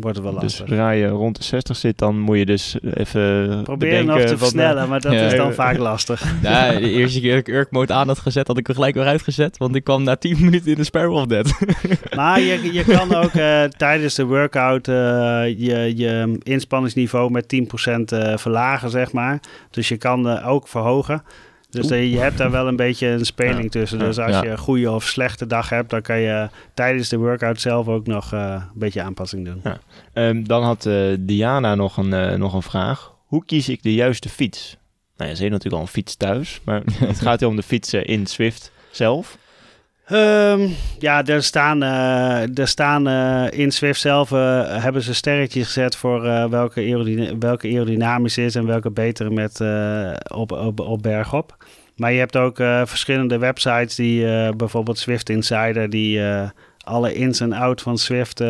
wordt 0.00 0.16
het 0.16 0.24
wel 0.24 0.32
dus 0.32 0.42
lastig. 0.42 0.66
Dus 0.66 0.68
zodra 0.76 0.90
je 0.90 1.06
rond 1.06 1.36
de 1.36 1.42
60 1.44 1.76
zit, 1.76 1.98
dan 1.98 2.18
moet 2.18 2.38
je 2.38 2.46
dus 2.46 2.76
even 2.94 3.62
Proberen 3.62 4.06
nog 4.06 4.20
te 4.20 4.38
versnellen, 4.38 4.88
maar 4.88 5.00
dat 5.00 5.12
is 5.12 5.34
dan 5.34 5.52
vaak 5.52 5.78
lastig. 5.78 6.22
Ja, 6.42 6.70
de 6.72 6.90
eerste 6.90 7.20
keer 7.20 7.30
dat 7.30 7.48
ik 7.48 7.54
Urk 7.54 7.70
mode 7.70 7.92
aan 7.92 8.08
had 8.08 8.18
gezet, 8.18 8.46
had 8.46 8.58
ik 8.58 8.68
er 8.68 8.74
gelijk 8.74 8.94
weer 8.94 9.06
uitgezet. 9.06 9.56
Want 9.56 9.74
ik 9.74 9.84
kwam 9.84 10.02
na 10.02 10.16
10 10.16 10.36
minuten 10.40 10.70
in 10.70 10.76
de 10.76 10.84
Sparrow 10.84 11.16
of 11.16 11.26
Dead. 11.26 11.52
Maar 12.16 12.23
je, 12.32 12.72
je 12.72 12.84
kan 12.84 13.14
ook 13.14 13.32
uh, 13.32 13.64
tijdens 13.64 14.14
de 14.14 14.24
workout 14.24 14.88
uh, 14.88 14.94
je, 15.56 15.92
je 15.96 16.38
inspanningsniveau 16.42 17.30
met 17.30 17.54
10% 17.54 17.58
uh, 18.12 18.36
verlagen, 18.36 18.90
zeg 18.90 19.12
maar. 19.12 19.40
Dus 19.70 19.88
je 19.88 19.96
kan 19.96 20.42
ook 20.42 20.68
verhogen. 20.68 21.22
Dus 21.70 21.88
je 21.88 22.18
hebt 22.18 22.38
daar 22.38 22.50
wel 22.50 22.68
een 22.68 22.76
beetje 22.76 23.06
een 23.06 23.24
speling 23.24 23.70
tussen. 23.70 23.98
Dus 23.98 24.18
als 24.18 24.40
je 24.40 24.48
een 24.48 24.58
goede 24.58 24.90
of 24.90 25.04
slechte 25.04 25.46
dag 25.46 25.68
hebt, 25.68 25.90
dan 25.90 26.02
kan 26.02 26.18
je 26.18 26.48
tijdens 26.74 27.08
de 27.08 27.16
workout 27.16 27.60
zelf 27.60 27.88
ook 27.88 28.06
nog 28.06 28.32
een 28.32 28.62
beetje 28.74 29.02
aanpassing 29.02 29.44
doen. 29.44 29.60
Ja. 29.64 29.78
Um, 30.28 30.46
dan 30.46 30.62
had 30.62 30.88
Diana 31.18 31.74
nog 31.74 31.96
een, 31.96 32.38
nog 32.38 32.54
een 32.54 32.62
vraag. 32.62 33.12
Hoe 33.26 33.44
kies 33.44 33.68
ik 33.68 33.82
de 33.82 33.94
juiste 33.94 34.28
fiets? 34.28 34.76
Nou 35.16 35.30
ja, 35.30 35.36
ze 35.36 35.42
heeft 35.42 35.52
natuurlijk 35.52 35.82
al 35.82 35.88
een 35.88 35.94
fiets 35.94 36.16
thuis, 36.16 36.60
maar 36.64 36.82
het 37.08 37.20
gaat 37.20 37.40
hier 37.40 37.48
om 37.48 37.56
de 37.56 37.62
fietsen 37.62 38.04
in 38.04 38.26
Swift 38.26 38.72
zelf. 38.90 39.38
Um, 40.10 40.76
ja, 40.98 41.24
er 41.24 41.42
staan, 41.42 41.82
uh, 41.82 42.58
er 42.58 42.68
staan 42.68 43.08
uh, 43.08 43.58
in 43.58 43.70
Swift 43.72 44.00
zelf 44.00 44.30
uh, 44.30 44.82
hebben 44.82 45.02
ze 45.02 45.14
sterretjes 45.14 45.66
gezet 45.66 45.96
voor 45.96 46.22
welke, 46.50 47.36
welke 47.38 47.68
aerodynamisch 47.68 48.38
is 48.38 48.54
en 48.54 48.66
welke 48.66 48.90
beter 48.90 49.32
met 49.32 49.60
op, 50.34 50.52
op, 50.52 50.80
op 50.80 51.02
bergop. 51.02 51.56
Maar 51.96 52.12
je 52.12 52.18
hebt 52.18 52.36
ook 52.36 52.56
verschillende 52.84 53.38
websites 53.38 53.94
die 53.94 54.26
bijvoorbeeld 54.56 54.98
Swift 54.98 55.28
Insider, 55.28 55.90
die 55.90 56.20
alle 56.84 57.14
ins 57.14 57.40
en 57.40 57.52
outs 57.52 57.82
van 57.82 57.98
Swift 57.98 58.42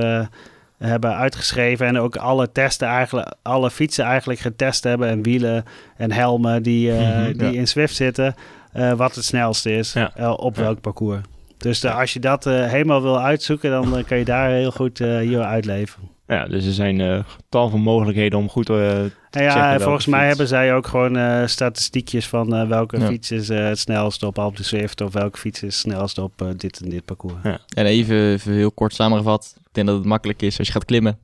hebben 0.79 1.17
uitgeschreven 1.17 1.87
en 1.87 1.99
ook 1.99 2.17
alle 2.17 2.53
testen 2.53 2.89
eigenlijk, 2.89 3.35
alle 3.43 3.71
fietsen 3.71 4.05
eigenlijk 4.05 4.41
getest 4.41 4.85
hebben 4.85 5.09
en 5.09 5.23
wielen 5.23 5.65
en 5.97 6.13
helmen 6.13 6.63
die, 6.63 6.91
mm 6.91 6.99
-hmm, 6.99 7.33
die 7.33 7.53
ja. 7.53 7.59
in 7.59 7.67
Swift 7.67 7.95
zitten, 7.95 8.35
wat 8.97 9.15
het 9.15 9.25
snelste 9.25 9.73
is 9.73 9.93
ja. 9.93 10.33
op 10.33 10.57
welk 10.57 10.81
parcours. 10.81 11.21
Dus 11.65 11.81
de, 11.81 11.93
als 11.93 12.13
je 12.13 12.21
dat 12.21 12.47
uh, 12.47 12.67
helemaal 12.67 13.03
wil 13.03 13.21
uitzoeken, 13.21 13.71
dan 13.71 13.99
uh, 13.99 14.05
kan 14.05 14.19
je 14.19 14.25
daar 14.25 14.51
heel 14.51 14.71
goed 14.71 15.01
uh, 15.01 15.31
je 15.31 15.45
uitleven. 15.45 16.03
Ja, 16.27 16.47
dus 16.47 16.67
er 16.67 16.73
zijn 16.73 17.25
tal 17.49 17.69
van 17.69 17.81
mogelijkheden 17.81 18.39
om 18.39 18.49
goed 18.49 18.67
te 18.67 19.11
Ja, 19.31 19.81
volgens 19.81 20.07
mij 20.07 20.27
hebben 20.27 20.49
zij 20.49 20.75
ook 20.75 20.87
gewoon 20.87 21.49
statistiekjes 21.49 22.29
van 22.29 22.69
welke 22.69 22.99
ja. 22.99 23.07
fiets 23.07 23.31
is 23.31 23.49
het 23.49 23.79
snelst 23.79 24.23
op 24.23 24.39
Alpe 24.39 24.65
Zwift 24.65 25.01
of 25.01 25.13
welke 25.13 25.39
fiets 25.39 25.63
is 25.63 25.75
het 25.75 25.83
snelst 25.83 26.19
op 26.19 26.55
dit 26.57 26.81
en 26.81 26.91
dit 26.91 27.05
parcours. 27.05 27.35
Ja. 27.43 27.59
En 27.75 27.87
even, 27.87 28.33
even 28.33 28.53
heel 28.53 28.73
kort 28.73 28.95
samengevat, 28.95 29.55
ik 29.57 29.69
denk 29.73 29.87
dat 29.87 29.97
het 29.97 30.05
makkelijk 30.05 30.43
is 30.43 30.59
als 30.59 30.67
je 30.67 30.73
gaat 30.73 30.85
klimmen 30.85 31.19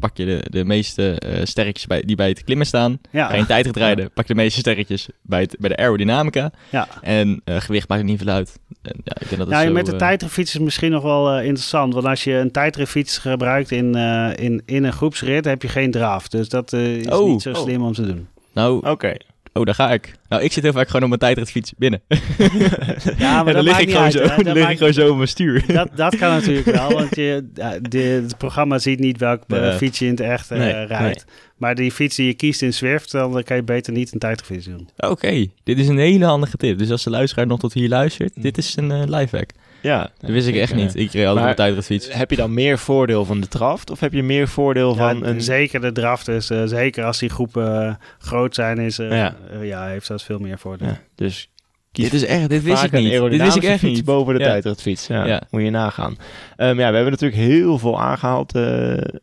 pak 0.00 0.16
je 0.16 0.24
de, 0.24 0.44
de 0.50 0.64
meeste 0.64 1.22
uh, 1.26 1.40
sterretjes 1.44 1.86
bij, 1.86 2.02
die 2.02 2.16
bij 2.16 2.28
het 2.28 2.44
klimmen 2.44 2.66
staan. 2.66 2.98
Ja. 3.10 3.26
Ga 3.26 3.34
je 3.34 3.40
een 3.40 3.46
tijdrit 3.46 3.76
rijden, 3.76 4.04
ja. 4.04 4.10
pak 4.14 4.26
je 4.26 4.34
de 4.34 4.40
meeste 4.40 4.58
sterretjes 4.58 5.08
bij, 5.22 5.40
het, 5.40 5.56
bij 5.58 5.68
de 5.68 5.76
aerodynamica. 5.76 6.50
Ja. 6.70 6.88
En 7.02 7.42
uh, 7.44 7.56
gewicht 7.60 7.88
maakt 7.88 8.02
niet 8.02 8.18
veel 8.22 8.32
uit. 8.32 8.58
En, 8.82 9.00
ja, 9.04 9.16
ik 9.20 9.28
denk 9.28 9.40
dat 9.40 9.50
ja, 9.50 9.62
zo, 9.62 9.72
met 9.72 9.86
de 9.86 9.92
uh, 9.92 9.98
tijdritfiets 9.98 10.54
is 10.54 10.60
misschien 10.60 10.90
nog 10.90 11.02
wel 11.02 11.40
interessant. 11.40 11.94
Want 11.94 12.06
als 12.06 12.24
je 12.24 12.32
een 12.32 12.50
tijdritfiets 12.50 13.18
gebruikt 13.18 13.70
in, 13.70 13.94
in, 14.34 14.62
in 14.66 14.84
een 14.84 14.92
groepsrit, 14.92 15.44
heb 15.44 15.62
je 15.62 15.68
geen 15.68 15.90
draf. 15.90 16.28
Dus 16.28 16.48
dat 16.48 16.72
is 16.72 17.06
oh. 17.06 17.28
niet 17.28 17.42
zo 17.42 17.54
slim 17.54 17.80
oh. 17.80 17.86
om 17.86 17.92
te 17.92 18.06
doen. 18.06 18.28
Nou, 18.52 18.76
oké. 18.76 18.90
Okay. 18.90 19.20
Oh, 19.52 19.64
daar 19.64 19.74
ga 19.74 19.92
ik. 19.92 20.14
Nou, 20.28 20.42
ik 20.42 20.52
zit 20.52 20.62
heel 20.62 20.72
vaak 20.72 20.86
gewoon 20.86 21.02
op 21.02 21.08
mijn 21.08 21.20
tijdritfiets 21.20 21.72
binnen. 21.76 22.02
ja, 23.18 23.42
maar 23.42 23.52
dan 23.52 23.64
lig 23.64 23.78
ik 23.78 23.90
gewoon, 23.90 24.10
zo, 24.10 24.26
dan 24.42 24.52
lig 24.52 24.70
ik 24.70 24.78
gewoon 24.78 24.92
zo 24.92 25.10
op 25.10 25.16
mijn 25.16 25.28
stuur. 25.28 25.64
Dat, 25.66 25.88
dat 25.94 26.16
kan 26.16 26.30
natuurlijk 26.30 26.66
wel, 26.66 26.92
want 27.00 27.16
je, 27.16 27.48
de, 27.82 27.98
het 27.98 28.38
programma 28.38 28.78
ziet 28.78 28.98
niet 28.98 29.18
welk 29.18 29.42
ja. 29.46 29.72
fiets 29.72 29.98
je 29.98 30.04
in 30.04 30.10
het 30.10 30.20
echt 30.20 30.52
uh, 30.52 30.58
nee, 30.58 30.72
rijdt. 30.72 31.24
Nee. 31.26 31.36
Maar 31.56 31.74
die 31.74 31.92
fiets 31.92 32.16
die 32.16 32.26
je 32.26 32.34
kiest 32.34 32.62
in 32.62 32.72
Zwift, 32.72 33.12
dan 33.12 33.42
kan 33.42 33.56
je 33.56 33.62
beter 33.62 33.92
niet 33.92 34.12
een 34.12 34.18
tijdritfiets 34.18 34.66
doen. 34.66 34.88
Oké, 34.96 35.12
okay. 35.12 35.50
dit 35.64 35.78
is 35.78 35.88
een 35.88 35.98
hele 35.98 36.24
handige 36.24 36.56
tip. 36.56 36.78
Dus 36.78 36.90
als 36.90 37.04
de 37.04 37.10
luisteraar 37.10 37.46
nog 37.46 37.58
tot 37.58 37.72
hier 37.72 37.88
luistert, 37.88 38.42
dit 38.42 38.58
is 38.58 38.76
een 38.76 38.90
uh, 38.90 39.02
lifehack. 39.06 39.50
Ja, 39.86 40.10
dat 40.18 40.30
wist 40.30 40.48
ik 40.48 40.56
echt 40.56 40.74
niet. 40.74 40.94
Ik 40.94 41.12
reed 41.12 41.26
altijd 41.26 41.50
op 41.50 41.56
tijdritfiets. 41.56 42.12
Heb 42.12 42.30
je 42.30 42.36
dan 42.36 42.54
meer 42.54 42.78
voordeel 42.78 43.24
van 43.24 43.40
de 43.40 43.48
draft 43.48 43.90
of 43.90 44.00
heb 44.00 44.12
je 44.12 44.22
meer 44.22 44.48
voordeel 44.48 44.90
ja, 44.90 44.96
van 44.96 45.24
een... 45.24 45.40
Zeker 45.40 45.80
de 45.80 45.92
draft 45.92 46.28
is, 46.28 46.50
uh, 46.50 46.62
zeker 46.64 47.04
als 47.04 47.18
die 47.18 47.28
groepen 47.28 47.82
uh, 47.82 47.94
groot 48.18 48.54
zijn, 48.54 48.78
is, 48.78 48.98
uh, 48.98 49.10
ja. 49.10 49.34
ja, 49.60 49.86
heeft 49.86 50.08
dat 50.08 50.15
veel 50.22 50.38
meer 50.38 50.58
voordeel. 50.58 50.88
Ja, 50.88 51.00
dus 51.14 51.50
dit 51.92 52.12
is 52.12 52.24
echt, 52.24 52.48
dit 52.48 52.62
wist 52.62 52.82
ik 52.82 52.92
niet. 52.92 53.10
Dit 53.10 53.42
wist 53.42 53.56
ik 53.56 53.62
echt 53.62 53.82
niet. 53.82 54.04
boven 54.04 54.34
de 54.34 54.40
ja. 54.40 54.46
tijdritfiets. 54.46 55.06
Ja, 55.06 55.26
ja, 55.26 55.42
moet 55.50 55.62
je 55.62 55.70
nagaan. 55.70 56.16
Um, 56.56 56.78
ja, 56.78 56.88
we 56.88 56.94
hebben 56.94 57.10
natuurlijk 57.10 57.40
heel 57.40 57.78
veel 57.78 58.00
aangehaald 58.00 58.54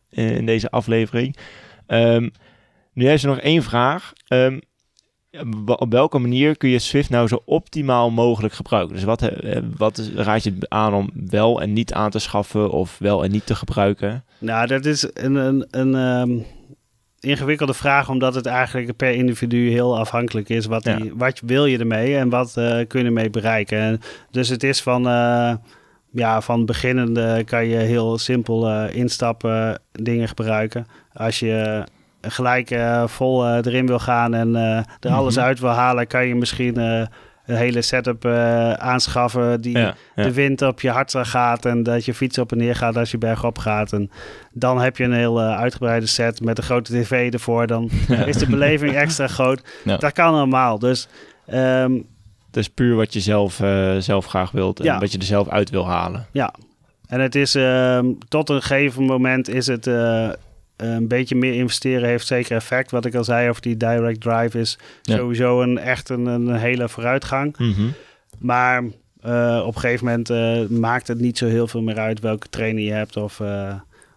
in 0.10 0.46
deze 0.46 0.70
aflevering. 0.70 1.38
Um, 1.88 2.32
nu 2.94 3.10
is 3.10 3.24
er 3.24 3.30
nog 3.30 3.40
één 3.40 3.64
vraag. 3.64 4.14
Um, 4.28 4.62
op 5.66 5.92
welke 5.92 6.20
manier 6.20 6.58
kun 6.58 6.70
je 6.70 6.80
Swift 6.80 7.10
nou 7.10 7.28
zo 7.28 7.42
optimaal 7.46 8.12
mogelijk 8.12 8.54
gebruiken? 8.54 8.96
Dus 8.96 9.04
wat, 9.04 9.22
eh, 9.22 9.62
wat 9.78 10.10
raad 10.16 10.44
je 10.44 10.56
aan 10.68 10.94
om 10.94 11.10
wel 11.14 11.62
en 11.62 11.74
niet 11.74 11.94
aan 11.94 12.10
te 12.10 12.20
schaffen 12.20 12.72
of 12.72 12.98
wel 13.00 13.24
en 13.24 13.32
niet 13.32 13.46
te 13.46 13.56
gebruiken? 13.56 14.24
Nou, 14.38 14.68
dat 14.68 14.86
is 14.86 15.08
een, 15.14 15.36
een, 15.36 15.68
een 15.70 16.46
ingewikkelde 17.24 17.74
vraag, 17.74 18.10
omdat 18.10 18.36
het 18.36 18.46
eigenlijk 18.46 18.96
per 18.96 19.12
individu 19.12 19.70
heel 19.70 19.98
afhankelijk 19.98 20.50
is. 20.50 20.66
Wat, 20.66 20.84
die, 20.84 21.04
ja. 21.04 21.12
wat 21.16 21.42
wil 21.46 21.66
je 21.66 21.78
ermee 21.78 22.18
en 22.18 22.30
wat 22.30 22.56
uh, 22.58 22.80
kun 22.88 23.00
je 23.00 23.06
ermee 23.06 23.30
bereiken? 23.30 23.78
En 23.78 24.02
dus 24.32 24.50
het 24.50 24.64
is 24.64 24.82
van, 24.82 25.08
uh, 25.08 25.54
ja, 26.12 26.42
van 26.42 26.66
beginnende 26.66 27.44
kan 27.46 27.68
je 27.68 27.78
heel 27.78 28.18
simpel 28.18 28.70
uh, 28.70 28.96
instappen, 28.96 29.80
dingen 29.92 30.28
gebruiken. 30.28 30.86
Als 31.14 31.40
je 31.40 31.84
gelijk 32.22 32.76
vol 33.06 33.56
erin 33.56 33.88
wil 33.88 34.00
gaan 34.00 34.34
en 34.34 34.56
er 35.00 35.12
alles 35.12 35.40
uit 35.40 35.60
wil 35.60 35.70
halen, 35.70 36.08
kan 36.08 36.28
je 36.28 36.36
misschien 36.36 37.08
een 37.46 37.56
hele 37.56 37.82
setup 37.82 38.26
aanschaffen 38.78 39.62
die 39.62 39.78
ja, 39.78 39.96
ja. 40.16 40.24
de 40.24 40.34
wind 40.34 40.62
op 40.62 40.82
je 40.82 40.90
hart 40.90 41.16
gaat 41.18 41.66
en 41.66 41.84
dat 41.84 42.06
je 42.06 42.14
fiets 42.14 42.38
op 42.38 42.52
en 42.52 42.58
neer 42.58 42.76
gaat 42.76 42.98
als 42.98 43.12
je 43.12 43.18
bergop 43.18 43.58
gaat. 43.58 43.94
En 43.94 44.12
dan 44.52 44.82
heb 44.82 44.98
je 44.98 45.04
een 45.04 45.14
heel 45.14 45.42
uitgebreide 45.42 46.06
set 46.06 46.42
met 46.42 46.58
een 46.58 46.64
grote 46.64 46.94
tv 46.94 47.34
ervoor. 47.34 47.68
Dan 47.68 47.90
ja. 48.08 48.26
is 48.26 48.38
de 48.38 48.50
beleving 48.50 48.96
extra 48.96 49.28
groot. 49.28 49.62
Dat 49.84 50.12
kan 50.12 50.34
allemaal. 50.34 50.80
Dus 50.80 51.08
um, 51.54 52.06
het 52.48 52.58
is 52.58 52.70
puur 52.70 52.96
wat 52.96 53.14
je 53.14 53.20
zelf, 53.20 53.62
zelf 54.00 54.26
graag 54.26 54.52
wilt 54.52 54.80
en 54.80 55.00
wat 55.00 55.12
je 55.12 55.18
er 55.18 55.24
zelf 55.24 55.50
uit 55.50 55.70
wil 55.70 55.88
halen. 55.88 56.26
Ja, 56.32 56.54
en 57.08 57.20
het 57.20 57.36
is 57.36 57.56
um, 57.56 58.18
tot 58.28 58.50
een 58.50 58.62
gegeven 58.62 59.04
moment 59.04 59.50
is 59.50 59.68
het 59.68 59.88
een 60.76 61.08
beetje 61.08 61.36
meer 61.36 61.54
investeren 61.54 62.10
heeft 62.10 62.28
zeker 62.28 62.56
effect. 62.56 62.92
Wat 62.92 63.06
ik 63.06 63.16
al 63.16 63.24
zei 63.24 63.50
over 63.50 63.62
die 63.62 63.78
direct 63.78 64.22
drive 64.22 64.60
is 64.60 64.78
sowieso 65.02 65.62
een, 65.62 65.78
echt 65.78 66.10
een, 66.10 66.26
een 66.26 66.56
hele 66.56 66.90
vooruitgang. 66.90 67.58
Mhm. 67.58 67.88
Maar 68.40 68.84
uh, 69.26 69.64
op 69.66 69.76
een 69.76 69.82
gegeven 69.82 70.06
moment 70.06 70.30
uh, 70.30 70.80
maakt 70.80 71.08
het 71.08 71.20
niet 71.20 71.38
zo 71.38 71.48
heel 71.48 71.68
veel 71.68 71.82
meer 71.82 72.00
uit 72.00 72.20
welke 72.20 72.50
trainer 72.50 72.84
je 72.84 72.92
hebt 72.92 73.18
of, 73.18 73.40
uh, 73.40 73.76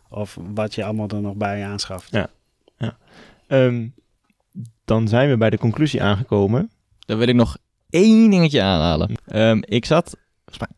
of 0.08 0.38
wat 0.54 0.74
je 0.74 0.84
allemaal 0.84 1.08
er 1.08 1.20
nog 1.20 1.34
bij 1.34 1.64
aanschaft. 1.64 2.08
Ja, 2.10 2.28
ja. 2.76 2.96
Um, 3.48 3.94
dan 4.84 5.08
zijn 5.08 5.30
we 5.30 5.36
bij 5.36 5.50
de 5.50 5.58
conclusie 5.58 6.02
aangekomen. 6.02 6.70
Dan 6.98 7.18
wil 7.18 7.28
ik 7.28 7.34
nog 7.34 7.56
één 7.90 8.30
dingetje 8.30 8.62
aanhalen. 8.62 9.14
Um, 9.32 9.62
ik 9.64 9.84
zat 9.84 10.16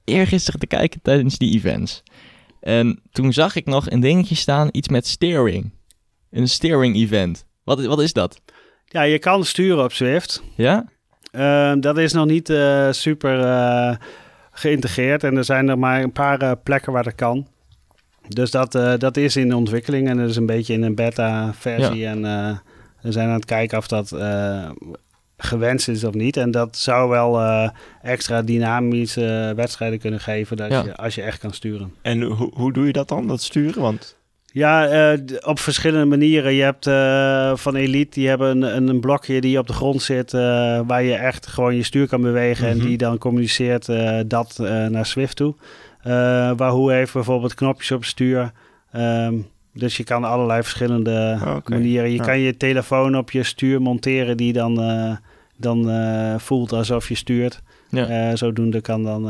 eergisteren 0.05 0.61
te 0.61 0.67
kijken 0.67 1.03
tijdens 1.03 1.39
die 1.39 1.55
events. 1.55 2.03
En 2.69 3.01
toen 3.11 3.33
zag 3.33 3.57
ik 3.57 3.67
nog 3.67 3.91
een 3.91 4.01
dingetje 4.01 4.35
staan, 4.35 4.69
iets 4.71 4.89
met 4.89 5.07
steering. 5.07 5.71
Een 6.31 6.49
steering 6.49 6.97
event. 6.97 7.45
Wat, 7.65 7.85
wat 7.85 8.01
is 8.01 8.13
dat? 8.13 8.41
Ja, 8.85 9.03
je 9.03 9.19
kan 9.19 9.45
sturen 9.45 9.85
op 9.85 9.93
Swift. 9.93 10.43
Ja? 10.55 10.85
Uh, 11.33 11.73
dat 11.81 11.99
is 11.99 12.13
nog 12.13 12.27
niet 12.27 12.49
uh, 12.49 12.91
super 12.91 13.39
uh, 13.39 13.97
geïntegreerd 14.51 15.25
en 15.25 15.37
er 15.37 15.45
zijn 15.45 15.69
er 15.69 15.79
maar 15.79 16.03
een 16.03 16.13
paar 16.13 16.43
uh, 16.43 16.53
plekken 16.63 16.93
waar 16.93 17.05
dat 17.05 17.15
kan. 17.15 17.47
Dus 18.29 18.51
dat, 18.51 18.73
dat 18.99 19.17
is 19.17 19.37
in 19.37 19.55
ontwikkeling 19.55 20.09
en 20.09 20.17
dat 20.17 20.29
is 20.29 20.37
een 20.37 20.47
beetje 20.47 20.75
in 20.75 20.83
een 20.83 20.95
beta-versie. 20.95 21.99
Ja. 21.99 22.11
En 22.11 22.23
we 23.01 23.13
zijn 23.13 23.29
aan 23.29 23.35
het 23.35 23.45
kijken 23.45 23.79
of 23.79 23.87
dat 23.87 24.11
gewenst 25.39 25.89
is 25.89 26.05
of 26.05 26.15
niet. 26.15 26.37
En 26.37 26.51
dat 26.51 26.77
zou 26.77 27.11
wel 27.11 27.41
extra 28.03 28.43
dynamische 28.43 29.53
wedstrijden 29.57 29.99
kunnen 29.99 30.21
geven 30.21 30.57
dat 30.57 30.71
ja. 30.71 30.83
je, 30.83 30.97
als 30.97 31.15
je 31.15 31.23
echt 31.23 31.39
kan 31.39 31.53
sturen. 31.53 31.95
En 32.03 32.23
hoe, 32.23 32.51
hoe 32.55 32.73
doe 32.73 32.87
je 32.87 32.93
dat 32.93 33.09
dan, 33.09 33.27
dat 33.27 33.43
sturen? 33.43 33.83
Want 33.83 34.19
ja, 34.53 35.13
uh, 35.13 35.19
op 35.41 35.59
verschillende 35.59 36.05
manieren. 36.07 36.55
Je 36.55 36.63
hebt 36.63 36.87
uh, 36.87 37.57
van 37.57 37.75
Elite, 37.75 38.19
die 38.19 38.29
hebben 38.29 38.63
een, 38.63 38.89
een 38.89 39.01
blokje 39.01 39.41
die 39.41 39.59
op 39.59 39.67
de 39.67 39.73
grond 39.73 40.03
zit, 40.03 40.33
uh, 40.33 40.41
waar 40.87 41.03
je 41.03 41.15
echt 41.15 41.47
gewoon 41.47 41.77
je 41.77 41.83
stuur 41.83 42.09
kan 42.09 42.21
bewegen 42.21 42.67
mm 42.67 42.73
-hmm. 42.73 42.81
en 42.81 42.87
die 42.87 42.99
dan 42.99 43.19
communiceert 43.19 43.87
dat 44.27 44.59
naar 44.89 45.07
Swift 45.07 45.37
toe. 45.37 45.55
Wahoo 46.57 46.89
heeft 46.89 47.13
bijvoorbeeld 47.13 47.55
knopjes 47.55 47.91
op 47.91 48.01
het 48.01 48.09
stuur. 48.09 48.53
Um, 48.97 49.47
dus 49.79 49.97
je 49.97 50.05
kan 50.05 50.25
allerlei 50.25 50.63
verschillende 50.63 51.39
okay. 51.41 51.79
manieren. 51.79 52.11
Je 52.11 52.17
ja. 52.17 52.25
kan 52.25 52.39
je 52.39 52.57
telefoon 52.57 53.17
op 53.17 53.31
je 53.31 53.43
stuur 53.43 53.83
monteren 53.83 54.37
die 54.37 54.53
dan, 54.53 54.75
dan 55.57 55.91
voelt 56.41 56.73
alsof 56.73 57.09
je 57.09 57.15
stuurt. 57.15 57.63
Ja. 57.91 58.37
zodoende 58.37 58.81
kan, 58.81 59.05
dan, 59.05 59.23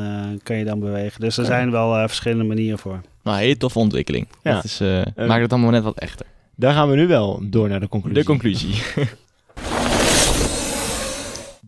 kan 0.43 0.57
je 0.57 0.65
dan 0.65 0.81
bewegen. 0.81 1.21
Dus 1.21 1.37
er 1.37 1.45
okay. 1.45 1.57
zijn 1.57 1.71
wel 1.71 2.09
verschillende 2.09 2.45
manieren 2.45 2.79
voor. 2.79 3.01
Nou, 3.23 3.41
hele 3.41 3.57
toffe 3.57 3.79
ontwikkeling. 3.79 4.29
Ja. 4.43 4.55
Dat 4.55 4.65
is, 4.65 4.81
uh, 4.81 5.03
maakt 5.17 5.43
het 5.43 5.53
allemaal 5.53 5.71
net 5.71 5.83
wat 5.83 5.99
echter. 5.99 6.27
Daar 6.55 6.73
gaan 6.73 6.91
we 6.91 6.97
nu 6.97 7.07
wel 7.07 7.41
door 7.43 7.69
naar 7.69 7.81
de 7.81 7.89
conclusie. 7.89 8.21
De 8.21 8.27
conclusie. 8.27 8.83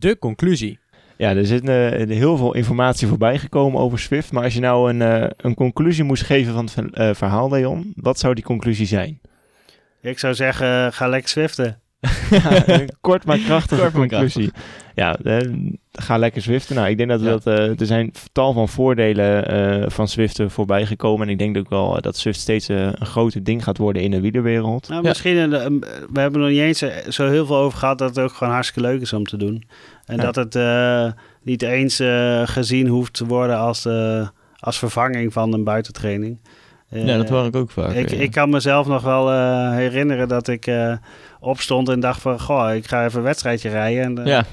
de 0.06 0.18
conclusie. 0.18 0.78
Ja, 1.20 1.36
er 1.36 1.46
zit 1.46 1.68
uh, 1.68 1.90
heel 2.08 2.36
veel 2.36 2.54
informatie 2.54 3.08
voorbij 3.08 3.38
gekomen 3.38 3.80
over 3.80 3.98
Swift. 3.98 4.32
Maar 4.32 4.42
als 4.42 4.54
je 4.54 4.60
nou 4.60 4.92
een, 4.92 5.22
uh, 5.22 5.30
een 5.36 5.54
conclusie 5.54 6.04
moest 6.04 6.22
geven 6.22 6.52
van 6.52 6.68
het 6.92 7.16
verhaal, 7.16 7.50
Leon, 7.50 7.92
wat 7.96 8.18
zou 8.18 8.34
die 8.34 8.44
conclusie 8.44 8.86
zijn? 8.86 9.20
Ik 10.00 10.18
zou 10.18 10.34
zeggen, 10.34 10.92
ga 10.92 11.08
lekker 11.08 11.28
Swiften. 11.28 11.79
ja, 12.30 12.84
kort 13.00 13.24
maar 13.24 13.38
krachtige 13.38 13.80
kort 13.80 13.92
conclusie. 13.92 14.50
Krachtig. 14.50 14.88
Ja, 14.94 15.16
ga 15.92 16.16
lekker 16.16 16.42
Zwiften. 16.42 16.76
Nou, 16.76 16.88
ik 16.88 16.96
denk 16.96 17.08
dat, 17.08 17.20
ja. 17.20 17.26
dat 17.26 17.46
uh, 17.46 17.80
er 17.80 17.86
zijn 17.86 18.12
tal 18.32 18.52
van 18.52 18.68
voordelen 18.68 19.54
uh, 19.82 19.88
van 19.88 20.08
Zwiften 20.08 20.50
voorbij 20.50 20.86
gekomen. 20.86 21.26
En 21.26 21.32
ik 21.32 21.38
denk 21.38 21.56
ook 21.56 21.68
wel 21.68 22.00
dat 22.00 22.16
Zwift 22.16 22.40
steeds 22.40 22.68
uh, 22.68 22.80
een 22.82 23.06
groter 23.06 23.44
ding 23.44 23.64
gaat 23.64 23.78
worden 23.78 24.02
in 24.02 24.10
de 24.10 24.20
wielerwereld. 24.20 24.88
Nou, 24.88 25.02
misschien, 25.02 25.50
we 25.50 26.20
hebben 26.20 26.32
er 26.32 26.38
nog 26.38 26.48
niet 26.48 26.58
eens 26.58 26.84
zo 27.08 27.28
heel 27.28 27.46
veel 27.46 27.56
over 27.56 27.78
gehad 27.78 27.98
dat 27.98 28.08
het 28.08 28.24
ook 28.24 28.32
gewoon 28.32 28.52
hartstikke 28.52 28.88
leuk 28.88 29.00
is 29.00 29.12
om 29.12 29.24
te 29.24 29.36
doen. 29.36 29.64
En 30.04 30.16
ja. 30.16 30.30
dat 30.30 30.54
het 30.54 31.14
niet 31.42 31.62
eens 31.62 32.02
gezien 32.44 32.86
hoeft 32.86 33.12
te 33.12 33.26
worden 33.26 33.58
als, 33.58 33.88
als 34.58 34.78
vervanging 34.78 35.32
van 35.32 35.52
een 35.52 35.64
buitentraining. 35.64 36.38
ja, 36.88 37.16
dat 37.16 37.28
hoor 37.28 37.46
ik 37.46 37.56
ook 37.56 37.70
vaak. 37.70 37.92
Ik, 37.92 38.10
ik 38.10 38.30
kan 38.30 38.50
mezelf 38.50 38.86
nog 38.86 39.02
wel 39.02 39.30
herinneren 39.72 40.28
dat 40.28 40.48
ik 40.48 40.66
opstond 41.40 41.88
en 41.88 42.00
dacht 42.00 42.20
van, 42.20 42.40
goh, 42.40 42.74
ik 42.74 42.86
ga 42.86 43.04
even 43.04 43.18
een 43.18 43.24
wedstrijdje 43.24 43.68
rijden. 43.68 44.18
En, 44.18 44.26
ja. 44.26 44.44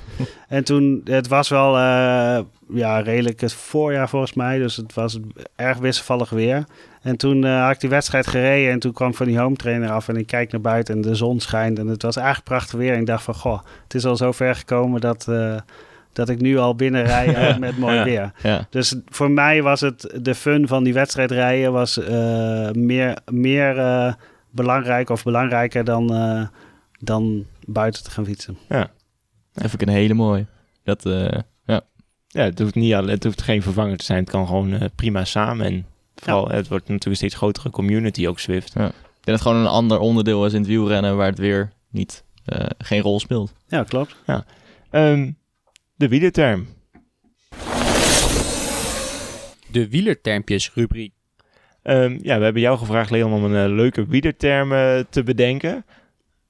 en 0.47 0.63
toen, 0.63 1.01
het 1.03 1.27
was 1.27 1.49
wel 1.49 1.75
uh, 1.75 2.39
ja, 2.69 2.99
redelijk 2.99 3.41
het 3.41 3.53
voorjaar 3.53 4.09
volgens 4.09 4.33
mij, 4.33 4.57
dus 4.57 4.75
het 4.75 4.93
was 4.93 5.19
erg 5.55 5.77
wisselvallig 5.77 6.29
weer. 6.29 6.63
En 7.01 7.17
toen 7.17 7.45
uh, 7.45 7.63
had 7.63 7.73
ik 7.73 7.79
die 7.79 7.89
wedstrijd 7.89 8.27
gereden 8.27 8.71
en 8.71 8.79
toen 8.79 8.93
kwam 8.93 9.13
van 9.13 9.25
die 9.25 9.39
home 9.39 9.55
trainer 9.55 9.91
af 9.91 10.07
en 10.07 10.15
ik 10.15 10.27
kijk 10.27 10.51
naar 10.51 10.61
buiten 10.61 10.95
en 10.95 11.01
de 11.01 11.15
zon 11.15 11.39
schijnt 11.39 11.79
en 11.79 11.87
het 11.87 12.01
was 12.01 12.15
eigenlijk 12.15 12.47
prachtig 12.47 12.79
weer. 12.79 12.93
En 12.93 12.99
ik 12.99 13.05
dacht 13.05 13.23
van, 13.23 13.35
goh, 13.35 13.59
het 13.83 13.93
is 13.93 14.05
al 14.05 14.15
zo 14.15 14.31
ver 14.31 14.55
gekomen 14.55 15.01
dat 15.01 15.27
dat 16.13 16.29
ik 16.29 16.41
nu 16.41 16.57
al 16.57 16.75
binnen 16.75 17.03
rij 17.03 17.55
met 17.59 17.77
mooi 17.77 18.03
weer. 18.03 18.31
Ja. 18.43 18.67
Dus 18.69 18.95
voor 19.09 19.31
mij 19.31 19.61
was 19.61 19.81
het 19.81 20.17
de 20.21 20.35
fun 20.35 20.67
van 20.67 20.83
die 20.83 20.93
wedstrijd 20.93 21.31
rijden 21.31 21.71
was 21.71 21.97
uh, 21.97 22.71
meer, 22.71 23.17
meer 23.31 24.15
belangrijk 24.49 25.09
of 25.09 25.23
belangrijker 25.23 25.83
dan, 25.83 26.11
dan 26.99 27.45
buiten 27.65 28.03
te 28.03 28.11
gaan 28.11 28.25
fietsen. 28.25 28.57
Ja. 28.69 28.91
Dat 29.53 29.69
vind 29.69 29.81
ik 29.81 29.87
een 29.87 29.93
hele 29.93 30.13
mooie. 30.13 30.45
Dat, 30.83 31.05
uh, 31.05 31.29
ja. 31.65 31.81
Ja, 32.27 32.43
het 32.43 32.59
hoeft, 32.59 32.75
niet, 32.75 32.93
het 32.93 33.23
hoeft 33.23 33.41
geen 33.41 33.61
vervanger 33.61 33.97
te 33.97 34.05
zijn. 34.05 34.19
Het 34.19 34.29
kan 34.29 34.47
gewoon 34.47 34.73
uh, 34.73 34.81
prima 34.95 35.25
samen. 35.25 35.65
En 35.65 35.85
vooral, 36.15 36.49
ja. 36.49 36.55
het 36.55 36.67
wordt 36.67 36.83
natuurlijk 36.83 37.05
een 37.05 37.15
steeds 37.15 37.35
grotere 37.35 37.69
community, 37.69 38.27
ook 38.27 38.39
Swift. 38.39 38.73
Ja. 38.73 38.85
Ik 38.85 38.91
denk 38.91 39.03
dat 39.23 39.33
het 39.33 39.41
gewoon 39.41 39.57
een 39.57 39.71
ander 39.71 39.99
onderdeel 39.99 40.45
is 40.45 40.53
in 40.53 40.59
het 40.59 40.67
wielrennen 40.67 41.17
waar 41.17 41.29
het 41.29 41.37
weer 41.37 41.71
niet, 41.89 42.23
uh, 42.45 42.65
geen 42.77 43.01
rol 43.01 43.19
speelt. 43.19 43.53
Ja, 43.67 43.83
klopt. 43.83 44.15
Ja. 44.25 44.45
Um, 44.91 45.37
de 45.95 46.07
wielerterm. 46.07 46.67
De 49.71 49.89
wielertermpjes 49.89 50.73
rubriek. 50.73 51.13
Um, 51.83 52.19
ja, 52.21 52.37
we 52.37 52.43
hebben 52.43 52.61
jou 52.61 52.77
gevraagd, 52.77 53.09
Leon, 53.09 53.33
om 53.33 53.43
een 53.43 53.69
uh, 53.69 53.75
leuke 53.75 54.05
wielerterm 54.05 54.71
uh, 54.71 54.99
te 55.09 55.23
bedenken. 55.23 55.85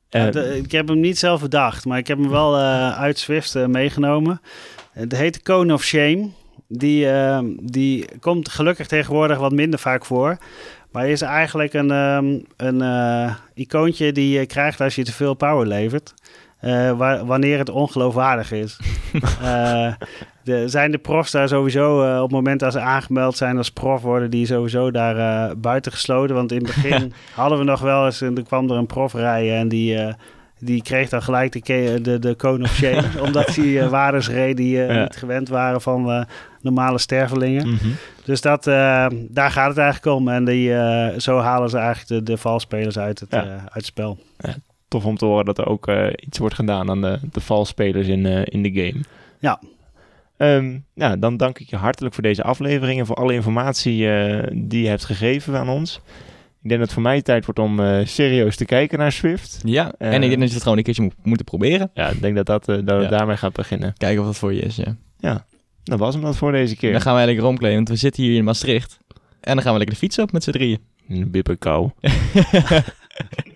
De, 0.10 0.58
ik 0.63 0.72
heb 0.72 0.88
hem 0.88 1.00
niet 1.00 1.17
zelf 1.17 1.41
bedacht, 1.41 1.86
maar 1.86 1.98
ik 1.98 2.08
heb 2.08 2.17
hem 2.17 2.30
wel 2.30 2.58
uh, 2.58 3.00
uit 3.00 3.17
Swift 3.20 3.56
uh, 3.56 3.65
meegenomen. 3.65 4.41
Het 4.91 5.15
heet 5.15 5.41
Cone 5.41 5.74
of 5.74 5.84
Shame. 5.84 6.30
Die, 6.67 7.06
uh, 7.06 7.39
die 7.62 8.06
komt 8.20 8.50
gelukkig 8.50 8.88
tegenwoordig 8.88 9.38
wat 9.38 9.52
minder 9.52 9.80
vaak 9.80 10.06
voor. 10.06 10.38
Maar 10.91 11.08
is 11.08 11.22
eigenlijk 11.22 11.74
een, 11.74 11.91
um, 11.91 12.46
een 12.58 13.36
icoontje 13.54 14.12
die 14.12 14.39
je 14.39 14.46
krijgt 14.46 14.82
als 14.82 14.96
je 14.96 15.04
te 15.04 15.13
veel 15.13 15.34
power 15.34 15.67
levert. 15.67 16.13
Waar, 16.98 17.26
wanneer 17.26 17.58
het 17.58 17.70
ongeloofwaardig 17.70 18.52
is. 18.52 18.80
de, 20.48 20.67
zijn 20.67 20.91
de 20.91 20.98
profs 20.98 21.32
daar 21.32 21.48
sowieso, 21.48 22.04
uh, 22.04 22.15
op 22.15 22.24
het 22.24 22.32
moment 22.32 22.60
dat 22.60 22.72
ze 22.72 22.80
aangemeld 22.80 23.38
zijn 23.38 23.58
als 23.58 23.72
prof, 23.72 24.02
worden 24.02 24.30
die 24.30 24.46
sowieso 24.46 24.91
daar 24.91 25.17
uh, 25.17 25.56
buiten 25.58 25.91
gesloten. 25.91 26.36
Want 26.36 26.52
in 26.52 26.65
het 26.65 26.76
begin 26.76 27.13
hadden 27.34 27.58
we 27.58 27.63
nog 27.63 27.82
wel 27.82 28.06
eens, 28.06 28.22
en 28.22 28.38
er 28.38 28.43
kwam 28.43 28.70
er 28.70 28.78
een 28.78 28.86
prof 28.86 29.13
rijden 29.13 29.56
en 29.56 29.67
die, 29.67 29.96
uh, 29.96 30.13
die 30.60 30.82
kreeg 30.82 31.10
dan 31.10 31.22
gelijk 31.22 31.65
de, 31.65 32.00
de, 32.02 32.20
de 32.20 32.36
cone 32.36 32.63
of 32.63 32.74
shame. 32.74 33.04
omdat 33.26 33.58
uh, 33.58 33.88
waardes 33.88 34.30
reed 34.30 34.58
die 34.58 34.78
ja. 34.78 35.02
niet 35.02 35.15
gewend 35.15 35.50
waren 35.50 35.82
van 35.82 36.26
normale 36.62 36.98
stervelingen. 36.98 37.67
Mm 37.67 37.78
-hmm. 37.82 37.96
Dus 38.24 38.41
dat, 38.41 38.63
daar 38.63 39.52
gaat 39.52 39.70
het 39.70 39.78
eigenlijk 39.78 40.17
om. 40.17 40.28
En 40.28 40.46
die, 40.46 40.72
zo 41.17 41.39
halen 41.39 41.70
ze 41.70 41.78
eigenlijk 41.78 42.26
de, 42.26 42.32
de 42.32 42.38
valspelers 42.38 43.00
uit 43.00 43.20
het, 43.20 43.32
ja. 43.32 43.38
uit 43.39 43.74
het 43.74 43.86
spel. 43.86 44.20
Ja, 44.38 44.56
tof 44.88 45.06
om 45.06 45.17
te 45.17 45.26
horen 45.26 45.45
dat 45.45 45.58
er 45.58 45.67
ook 45.67 45.91
iets 46.19 46.38
wordt 46.38 46.56
gedaan 46.56 46.89
aan 46.89 47.02
de, 47.02 47.19
de 47.32 47.41
valspelers 47.41 48.08
in, 48.08 48.26
in 48.26 48.63
de 48.63 48.71
game. 48.71 49.04
Ja, 49.39 49.60
Um, 50.38 50.86
nou, 50.93 51.19
dan 51.19 51.38
dank 51.38 51.60
ik 51.60 51.69
je 51.69 51.76
hartelijk 51.76 52.13
voor 52.13 52.23
deze 52.23 52.43
aflevering 52.43 53.00
en 53.00 53.06
voor 53.06 53.15
alle 53.15 53.34
informatie 53.34 54.02
uh, 54.02 54.43
die 54.54 54.82
je 54.82 54.88
hebt 54.88 55.06
gegeven 55.06 55.58
aan 55.58 55.69
ons. 55.69 56.02
Ik 56.62 56.69
denk 56.69 56.80
dat 56.80 56.80
het 56.80 56.93
voor 56.93 57.02
mij 57.02 57.21
tijd 57.21 57.45
wordt 57.45 57.60
om 57.60 57.80
uh, 57.80 58.06
serieus 58.06 58.56
te 58.56 58.65
kijken 58.65 59.00
naar 59.00 59.12
Swift. 59.12 59.62
Ja, 59.63 59.93
uh, 60.00 60.13
en 60.13 60.23
ik 60.23 60.30
denk 60.30 60.39
dat 60.39 60.47
je 60.47 60.54
het 60.54 60.63
gewoon 60.63 60.78
een 60.78 60.84
keertje 60.84 61.04
moet, 61.04 61.15
moeten 61.23 61.45
proberen. 61.45 61.91
Ja, 61.93 62.10
ik 62.10 62.21
denk 62.21 62.36
dat, 62.36 62.45
dat, 62.45 62.65
dat 62.65 62.86
ja. 62.86 63.00
we 63.00 63.08
daarmee 63.08 63.38
gaan 63.38 63.52
beginnen. 63.54 63.93
Kijken 63.97 64.19
of 64.19 64.26
dat 64.26 64.38
voor 64.38 64.54
je 64.54 64.62
is, 64.62 64.76
ja. 64.76 64.95
Ja, 65.19 65.45
dat 65.84 66.00
was 66.00 66.13
hem 66.13 66.23
dat 66.23 66.38
voor 66.38 66.52
deze 66.52 66.76
keer. 66.76 66.91
Dan 66.91 67.02
gaan 67.02 67.15
wij 67.15 67.26
lekker 67.26 67.43
rondkleden, 67.43 67.76
want 67.76 67.89
we 67.89 67.95
zitten 67.95 68.23
hier 68.23 68.36
in 68.36 68.43
Maastricht. 68.43 68.97
En 69.41 69.54
dan 69.54 69.62
gaan 69.62 69.71
we 69.71 69.78
lekker 69.78 69.95
de 69.95 70.02
fiets 70.02 70.19
op 70.19 70.32
met 70.32 70.43
z'n 70.43 70.52
drieën. 70.52 70.80
Een 71.10 71.32
bipperkou. 71.32 71.89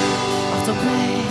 Op 0.71 0.83
mij. 0.83 1.21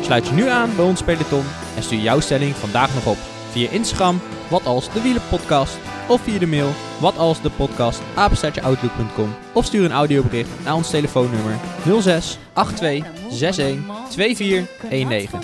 Sluit 0.00 0.26
je 0.26 0.32
nu 0.32 0.48
aan 0.48 0.76
bij 0.76 0.84
ons 0.84 1.02
peloton 1.02 1.44
en 1.76 1.82
stuur 1.82 1.98
jouw 1.98 2.20
stelling 2.20 2.54
vandaag 2.56 2.94
nog 2.94 3.06
op 3.06 3.16
via 3.50 3.70
Instagram, 3.70 4.20
wat 4.48 4.66
als 4.66 4.92
de 4.92 5.02
wielenpodcast, 5.02 5.78
of 6.08 6.20
via 6.20 6.38
de 6.38 6.46
mail, 6.46 6.70
wat 6.98 7.18
als 7.18 7.42
de 7.42 7.50
podcast, 7.50 8.00
apenstaartjeoutlook.com, 8.14 9.34
of 9.52 9.64
stuur 9.64 9.84
een 9.84 9.92
audiobericht 9.92 10.50
naar 10.64 10.74
ons 10.74 10.90
telefoonnummer 10.90 11.58
06 12.00 12.38
82 12.54 13.04
61 13.30 14.08
24 14.08 14.68
19. 15.08 15.40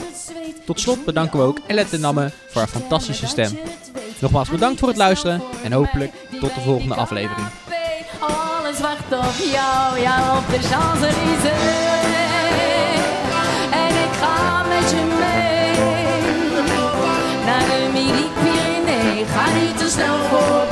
Tot 0.64 0.81
slot 0.81 1.05
bedanken 1.05 1.38
we 1.38 1.44
ook 1.44 1.61
Elette 1.66 1.99
Namme 1.99 2.31
voor 2.49 2.61
haar 2.61 2.70
fantastische 2.70 3.27
stem. 3.27 3.59
Nogmaals 4.18 4.49
bedankt 4.49 4.79
voor 4.79 4.88
het 4.88 4.96
luisteren 4.96 5.42
en 5.64 5.72
hopelijk 5.72 6.12
tot 6.40 6.55
de 6.55 6.61
volgende 6.61 6.94
aflevering. 6.94 7.46
Alles 8.20 8.81
wacht 8.81 9.12
op 9.12 9.44
jou, 9.53 10.01
ja 10.01 10.37
op 10.38 10.44
de 10.51 10.59
Champs-Élysées. 10.68 12.15
Ga 14.20 14.62
met 14.68 14.90
je 14.90 15.02
mee 15.20 15.76
naar 17.46 17.64
de 17.70 17.88
Midi-Pyrénées. 17.92 19.29
Ga 19.35 19.44
niet 19.61 19.79
te 19.79 19.88
snel 19.90 20.18
voor 20.29 20.66